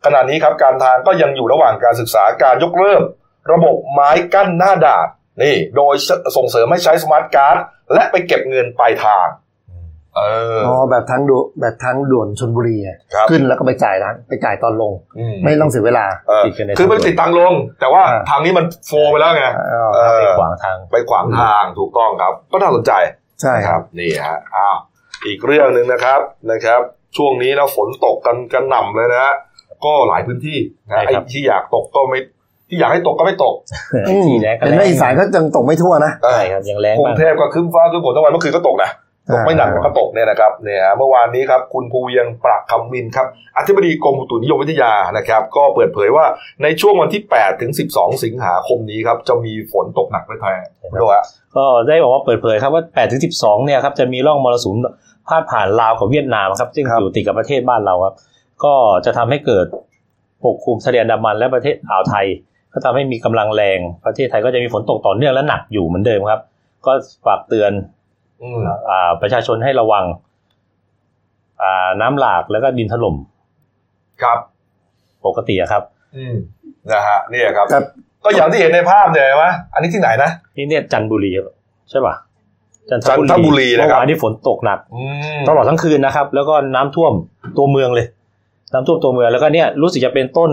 [0.05, 3.03] ขณะนี้ครับการทางก็ยังอยู่ระหว่างการศึกษาการยกเลิก
[3.53, 5.07] ระบบไม้กั้นหน้าด่าน
[5.43, 5.95] นี่โดย
[6.37, 7.57] ส่งเสริมให้ใช้ smart card
[7.95, 9.29] และไปเก็บเงินปลายทาง
[10.17, 10.23] เอ
[10.57, 22.93] ออ๋อแบบทางด่วนแบบทางด่วนชลบุรีไงครับขึ้นแล้วก็ไปจ่ายทางไปจ่ายตอนลงอืมไม่ต้องเสียเวลาเออติดกันในคือไม่ติดตังลง แต่ว่าอ่าทางนี้มันโฟลไปแล้วไงอ๋อเออไปขวางทางไปขวางทางถูกต้องครับ ก็น่าสนใจ
[23.41, 24.77] ใช่นะคครัรับบนี่ฮะอ้าว
[25.27, 26.21] อีกเรื่องหนึ่งนะครับ
[26.51, 26.81] นะครับ
[27.17, 29.35] ช่วงนี้นะฝนตกกันกันหน่ำเลยนะฮะ
[29.85, 32.19] ก็หลายพื้นที่นะใช่ไอ้ครับที่อยากตกก็ไม่
[32.69, 33.55] ที่อยากให้ตกก็ไม่ตก
[34.09, 38.91] อืมที่แรกก็เห็นแรว่างอีสานก็ยังตกไม่ทั่วนะเออใช่ครับยังแรงกรุบ้างงเทพก็ครึ้มฟ้าครึ้มฝนทั้งวันเมื่อคืนก็ตกนะ
[39.33, 43.27] ตกไม่หนักแต่ก็ตกเนี่ยนะครับเนี่ยฮะเมื่อวานนี้ครับคุณภูเวียงประคำมินครับ
[43.59, 46.25] อธิบดีกรมอุตุนิยมวิทยานะครับ ก็เปิดเผยว่า
[46.63, 50.55] ในช่วงวันที่ 8 ถึง 12 สิงหาคมนี้ครับ จะมีฝนตกหนักในไทย
[51.03, 51.25] ด้วยฮะ
[51.57, 54.77] ก็ได้บอกว่าเปิดเผยครับว่า 8 ถึง 12 เนี่ยครับจะมีร่องมรสุม
[55.29, 58.15] พาดผ่านลาวกับเวียดนามครับซึ่งครับอยู่ติดกับประเทศบ้านเราครับ
[58.65, 58.75] ก็
[59.05, 59.67] จะทำให้เกิด
[60.45, 62.27] ปกคลุมทะเลอันดามันและประเทศอ่าวไทย
[62.77, 66.41] ก็ทำให้มีกำลังแรงประเทศไทยก็จะมีฝนตกต่อเนื่องและหนักอยู่เหมือนเดิมครับ
[66.87, 66.93] ก็
[67.27, 67.73] ฝากเตือน
[68.43, 68.61] อืม
[68.91, 70.05] อ่าประชาชนให้ระวัง
[71.63, 73.17] อ่าน้ำหลากแล้วก็ดินถล่ม
[74.23, 74.39] ครับ
[75.27, 75.83] ปกติอะครับ
[76.17, 76.35] อืม
[76.93, 77.79] นะฮะเนี่ยครับแต่
[78.25, 81.31] ก็อย่างที่เห็นในภาพเนี่ยเห็นไหมอันนี้ที่ไหนนะนี่เนี่ยจันทบุรี
[81.91, 82.15] ใช่ป่ะ
[82.91, 83.01] จัน
[83.31, 85.03] ทบุรีนะครับเมื่อวานนี้ฝนตกหนักอื
[85.39, 87.13] มตลอดทั้งคืนนะครับ แล้วก็น้ำท่วม
[87.57, 88.07] ตัวเมืองเลย
[88.73, 90.51] น้ำท่วมตัวเมืองแล้วก็เนี่ยรู้สึกจะเป็นต้น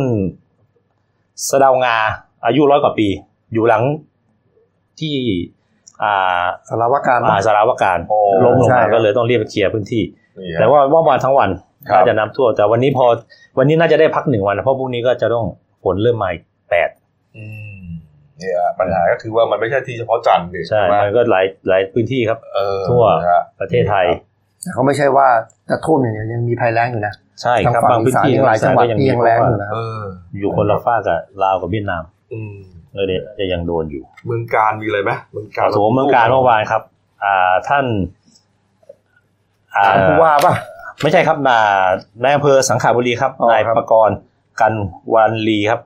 [1.50, 1.96] สะเดางา
[2.46, 3.08] อายุร้อยกว่าปี
[3.54, 3.84] อยู่หลัง
[5.00, 5.16] ที่
[6.04, 10.04] อ่าสารวการอ่าสารวการโอ้ล้มลงใช่ครัมาบก็เลยต้องเรียกไปเคลียร์พื้นที่
[10.40, 11.50] นี่ฮะแต่ว่าว่าวันทั้งวัน
[11.90, 13.06] ครับน่าจะน้ำท่วมแต่วันนี้พอ
[13.58, 15.46] วันนี้น่าจะได้พักหนึ่งวันนะเพราะพรุ่งนี้ก็จะต้อง
[15.84, 16.90] ฝนเริ่มมาอีกแปด
[17.38, 17.44] อื
[17.82, 17.86] ม
[18.40, 24.06] เนี่ยปัญหาก็คือว่ามันไม่ใช่ที่เฉพาะจันทร์ดิใช่ไหมมันก็หลายหลายพื้นที่ครับเออทั่วนะฮะประเทศไทย
[24.62, 25.28] แต่เขาไม่ใช่ว่า
[25.70, 30.02] จะท่วมอย่างเดียวยังมีภัยแล้งอยู่นะ ใช่ทางครับฝั่งบางอีพื้นสานที่ยังหลายจังหวัดก็ที่ยังแรงอยู่นะเออ
[30.40, 32.04] อยู่คนละฝ้ากกับลาวกับเวียดนาม
[32.34, 32.56] อืม
[32.94, 36.82] เลยเนี่ยจะยังโดนอยู่ เมืองการมีอะไรไหมเมืองการโถเมืองการเมื่อวานครับ
[37.24, 37.86] อ่าท่าน
[39.76, 40.54] อ่าผู้ว่าป่ะ
[41.02, 41.60] ไม่ใช่ครับนา
[42.24, 44.18] นายอำเภอสังขบุรีครับอ๋อนายครับประกรณ์
[44.62, 44.74] กัน
[45.16, 45.82] วันลีครับ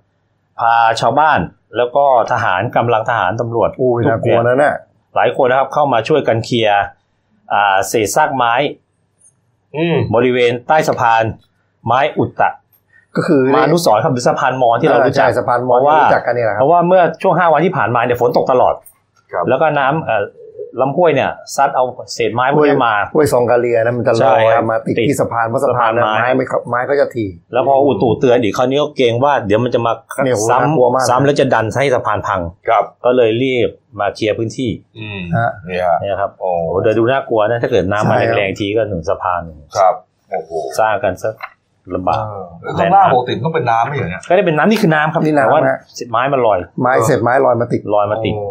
[0.59, 1.39] พาชาวบ้าน
[1.77, 4.75] แล้วก็ทหารกำลังทหารตำรวจอุ้ยน่ากลัวนะเนี่ย
[5.15, 6.83] หลายคนนะครับเข้ามาช่วยกันเคลียร์
[7.53, 8.86] อ่าเศษซากไม้อืม
[10.15, 11.23] บริเวณใต้สะพาน
[11.85, 12.49] ไม้อุตตะ
[13.15, 18.73] ก็คือมานุสรณ์ครับหรือสะพานมอญที่เรารู้จักใช่สะพานมอญเพราะว่าที่รู้จักกันนี่แหละคเพรับราะว่าเมื่อช่วงห้าวันที่ผ่านมาเนี่ยฝนตกตลอด
[19.31, 20.23] ครับแล้วก็น้ำเอ่อ
[20.81, 29.93] ลำห้วยเนี่ยซัดเอาเศษไม้พวกนี้มาห้วยซองกาเลียนะมันจะลใช่อยครับมาติดติดที่สะพานเพราะสะพานสะพานไม้ไม้ไม่เข้าไม้ก็จะถี่แล้วพออุตุเตือนอีกคราวนี้ก็เกรงว่าเดี๋ยวมันจะมา
[30.23, 39.41] เนี่ยโหซ้น่ากลัวมากำซ้ำแล้วจะดันให้สะพานพังครับ ก็เลยรีบมาเคลียร์พื้นที่อืมฮะนี่ฮะเนี่ยครับโอ้โอ้โหเดี๋ยวดูน่ากลัวนะถ้าเกิดน้ำมาใช่ครับแรงๆทีก็หนึ่งสะพาน
[39.77, 39.95] ครับ
[40.31, 41.33] โอ้โหสร้างกันสัก
[41.95, 48.45] ลำบากเออแล้วข้างล่างปกติมันต้องเป็นน้ำไม่เหรอเนี่ยก็ได้เป็นน้ำนี่คือน้ำครับนี่น้ำแต่ว่าฮะเศษไม้มันลอย ไม้เสร็จไม้ลอยมาติดลอยมาติดโอ้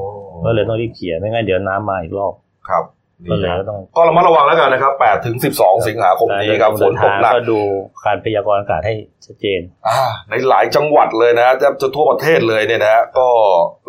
[0.46, 2.32] ก็เลยต้องรีบเคลียร์ไม่งั้นเดี๋ยวน้ำมาอีกรอบ
[2.68, 2.84] ครับ
[3.30, 7.60] ก็นี่เลยฮะก็ต้องก็ระมัดระวังแล้วกันนะครับ8ถึง 12 สิงหาคมนี้ครับฝนตกหนักก็ดู
[8.06, 8.94] การพยากรณ์อากาศให้
[9.26, 9.96] ชัดเจนอ่า
[10.28, 13.28] ในหลายจังหวัดเลยนะจะจะทั่วประเทศเลยเนี่ยนะฮะก็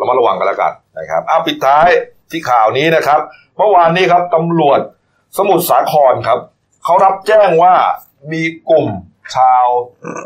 [0.00, 1.88] ระมัดระวังกันแล้วกันนะครับอะปิดท้าย
[2.30, 3.20] ที่ข่าวนี้นะครับ
[3.56, 4.80] เมื่อวานนี้ครับตำรวจ
[5.38, 6.38] สมุทรสาครครับ
[6.84, 7.74] เขารับแจ้งว่า
[8.32, 8.86] มีกลุ่ม
[9.36, 9.64] ชาว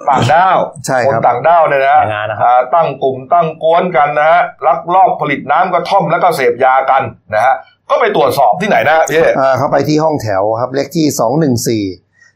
[0.08, 7.02] ต่างด้าวใช่คนครับต่างด้าวเนี่ยนะฮะแรงงานนะครับอ่าตั้งกลุ่มตั้งกวนกันนะฮะลักลอบผลิตน้ำกระท่อมแล้วก็เสพยากัน
[7.34, 7.54] นะฮะ
[7.90, 11.82] ก็ไปตรวจสอบที่ไหนนะพี่อ่าเข้าไปที่ห้องแถวครับเลขที่สองหนึ่งสี่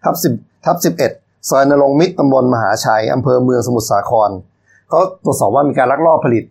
[0.05, 0.33] ทับสิบ
[0.67, 1.13] ทับสิบเอ็ด
[1.49, 4.31] ซอยนรงค์มิตรตำบลมหาชัยอำเภอเมืองสมุทรสาคร
[4.89, 6.45] เขาตรวจสอบว่ามีการลักลอบผลิต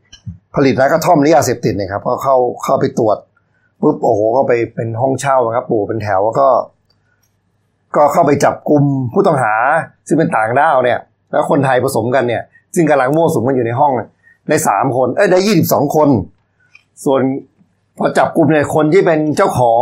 [0.56, 3.18] ผลิตและกระท่อมและยาเสพติดเนี่ยครับก็เข้าเข้าไปตรวจ
[3.82, 6.48] ปุ๊บโอ้โหก็ไปเป็นห้องเช่าครับปู่เป็นแถวแล้วก็
[7.96, 8.84] ก็เข้าไปจับกลุ่ม
[9.14, 9.54] ผู้ต้องหา
[10.08, 11.00] ซึ่งเป็นต่างด้าวเนี่ย
[11.32, 12.44] แล้วคนไทยผสมกันเนี่ย
[12.76, 14.10] ซึ่งกำลังมั่วสุมกันอยู่ในห้องเนี่ย
[14.50, 16.10] ได้สามคนเอ้ยได้ยี่สิบสองคน
[17.06, 17.22] ส่วน
[17.98, 19.82] พอจับกลุ่มเนี่ยคนที่เป็นเจ้าของ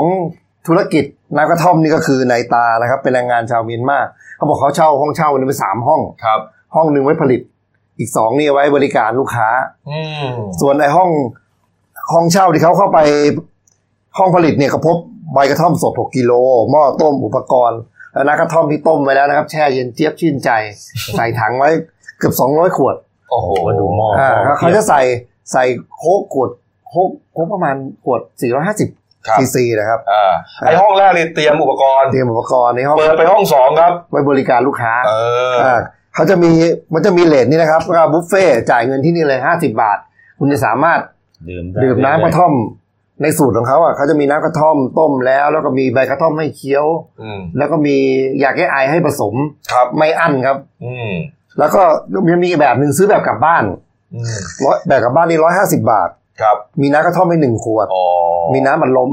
[0.68, 1.04] ธุรกิจ
[1.36, 4.00] น้ำกระท่อมนี่ก็คือนายตานะครับ เป็นแรงงานชาวเมียนมา
[4.36, 6.40] เขาบอกเขาเช่าห้องเช่านี่เป็นสามห้องครับ
[6.76, 7.42] ห้องหนึ่งไว้ผลิต
[8.00, 9.50] อีกสองนี่เอาไว้บริการลูกค้า
[9.90, 10.28] อืม
[10.62, 11.10] ส่วนในห้อง
[12.14, 13.00] ห้องเช่าที่เขาเข้าไป
[14.18, 14.98] ห้องผลิตเนี่ยก็พบ
[15.34, 16.32] ใบกระท่อมสด6กิโล
[16.72, 17.80] หม้อต้มอุปกรณ์
[18.14, 20.50] แล้วน้ำกระท่อมที่ต้มไว้แล้วนะครับ แช่เย็นเจี๊ยบชื่นใจ
[21.18, 21.70] ใส่ถังไว้
[22.20, 22.96] เกือบ200ขวด
[23.32, 25.02] โอ้โหว่าดูหม้ออ่าหม้อเขาจะใส่
[25.52, 25.64] ใส่
[25.98, 26.50] โค้กขวด
[26.90, 35.14] โค้กโค้กประมาณขวด450ครับซีซีนะครับอ่าไอห้องแรกนี่เตรียมอุปกรณ์เตรียมอุปกรณ์ในห้องเปิดไปห้องสองครับไว้บริการลูกค้าเอ
[35.54, 35.80] ออ่า
[36.16, 36.52] เขาจะมี
[36.94, 39.98] มันจะมีเลทนี่นะครับก็บุฟเฟ่ต์จ่ายเงินที่นี่เลย50บาท
[40.40, 41.00] คุณจะสามารถ
[41.50, 42.54] ดื่มดื่มน้ำกระท่อม
[43.22, 46.86] ในสูตรของเขาอะเขาจะมีน้ำกระท่อมต้มแล้ว แล้วก็มีใบกระท่อมให้เคี้ยว
[47.22, 47.96] อืมแล้วก็มี
[48.44, 49.34] ยาแก้ไอให้ผสม
[49.72, 51.12] ครับไม่อั้นครับ อืม
[51.60, 51.82] แล้วก็
[52.32, 53.64] ยังมีอีกแบบหนึ่งซื้อแบบกลับบ้าน
[54.14, 56.10] อืมร้อยแบบกลับบ้านนี่ร้อยห้าสิบาท
[56.42, 58.06] ครับ มีน้ำกระท่อมให้หนึ่งขวดอ๋อ
[58.54, 59.12] มีน้ำมันลม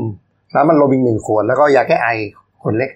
[0.55, 2.09] น้ำมันลมอีกหนึ่งขวด แล้วก็ยาแก้ไอ
[2.65, 2.91] คนเล็ก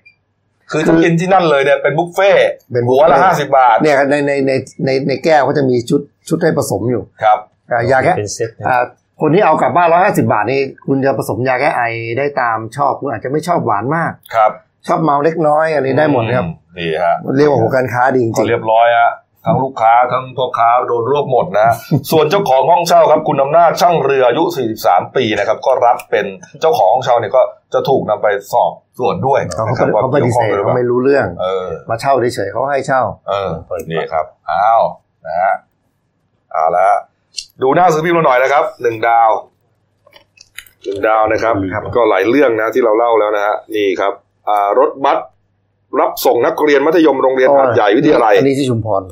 [0.71, 2.39] คือถ้ากินที่นั่นเลยเนี่ยเป็นบุฟเฟ่ต์
[2.73, 4.53] เป็นบุฟหัเฟ่ต์วละห้าสิบบาท เนี่ยในในใน
[4.85, 7.39] ในในแก้วเขาจะมีชุดชุดให้ผสมอยู่ ครับ
[7.73, 8.79] อ่ายาแก้เป็นเซ็ตนะอ่า
[9.21, 11.83] คนที่เอากลับบ้านร้อยห้าสิบาทนี่คุณจะผสมยาแก้ไอ
[12.19, 14.51] ได้ตามชอบคุณอาจจะไม่ชอบหวานมากครับ
[14.87, 19.13] ชอบเมาเล็กน้อยอะไรได้หมดครับอืนี่ฮะเรียกว่าหัวการค้าดีจก็ริงเรียบร้อยฮะ
[19.47, 21.69] ทั้งลูกค้าทั้งพ่อค้าโดนรวบหมดนะ
[22.11, 24.45] ส่วนเจ้าของห้องเช่าครับคุณอำนาจช่างเรืออายุ
[24.81, 26.27] 43 ปีนะครับ ก็รับเป็น
[26.61, 27.43] เจ้าของห้องเช่าเนี่ยก็
[27.75, 33.51] จะถูกนำไปสอบสวนด้วยๆเขานะครับว่าเขาปฏิเสธกี่ยวข้องหรือเขาเปไม่ล่ารู้เรื่องเออมาเช่าเฉยๆเขาให้เช่า เออ
[33.91, 34.83] นี่ครับอ้าว
[35.27, 35.55] นะฮะ
[36.53, 36.89] เอาละ
[37.63, 39.31] ดูหน้าซื้อพิมพ์เราหน่อยนะครับหนึ่งดาว
[40.85, 41.55] หนึ่งดาวนะครับ
[41.97, 44.13] ก็หลายเรื่องนะที่เราเล่าแล้วนะฮะนี่ครับ
[44.49, 45.19] อ่ารถบัส
[46.01, 49.03] รับส่งนักเรียนมัธยมโรงเรียนหาดใหญ่วิทยาลัยอันนี้ที่ชุมพร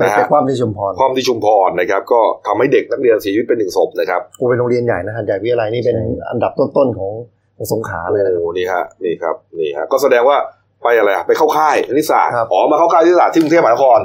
[0.00, 5.96] นะฮะแต่ความที่ชุมพรความที่ชุมพรนะครับ ก็ทำให้เด็กนักเรียนเสียชีวิตเป็นหนึ่งศพนะครับกูเป็นโรงเรียนใหญ่นะหัดใหญ่วิทยาลัยนี่เป็น
[6.30, 7.12] อันดับต้นๆของ
[7.56, 10.36] ของสงขลาเลยนะโอ้นี่ฮะนี่ครับนี่ฮะก็แสดงว่า
[10.82, 14.00] ไปอะไรอะไปเข้าค่ายคณิตศาสตร์ครับอ๋อมาเข้าค่ายคณิตศาสตร์ที่กรุงเทพมหานคร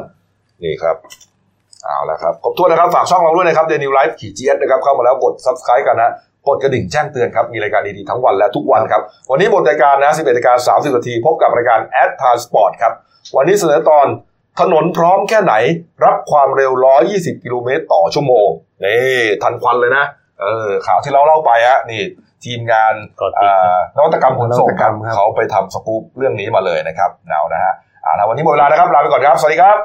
[0.64, 0.96] นี่ครับ
[1.86, 6.12] เอาละครับขอบคุณนะครับ ฝากช่องเราด้วยนะครับเดลินิวส์ขีด GS นะครับ เข้ามาแล้วกด subscribe กันนะ
[6.48, 12.94] กดกระดิ่งแจ้งเตือนครับ มีรายการดีๆทั้งวันและทุกวันครับ วันนี้หมดรายการนะ 11นาฬิกา30นาที พบกับรายการ Ad Transport ครับ
[13.36, 14.08] วันนี้เสนอตอน
[14.60, 15.54] ถนนพร้อมแค่ไหน
[16.06, 16.72] รับความเร็ว
[17.08, 18.48] 120 กิโลเมตรต่อชั่วโมง
[18.84, 20.06] นี่ทันควันเลยนะ
[20.42, 22.02] เออข่าวที่เราเล่าไปฮะนี่
[22.46, 27.74] ทีมงานก็ติดอ่านวัตกรรมขนส่งครับนวัตกรรมครับเขาไปทำสกู๊ปเรื่องนี้มาเลยนะครับเนานะฮะ
[28.06, 29.78] อ่านะวันนี้หมดเวลานะครับลาไปก่อนครับ สวัสดีครับ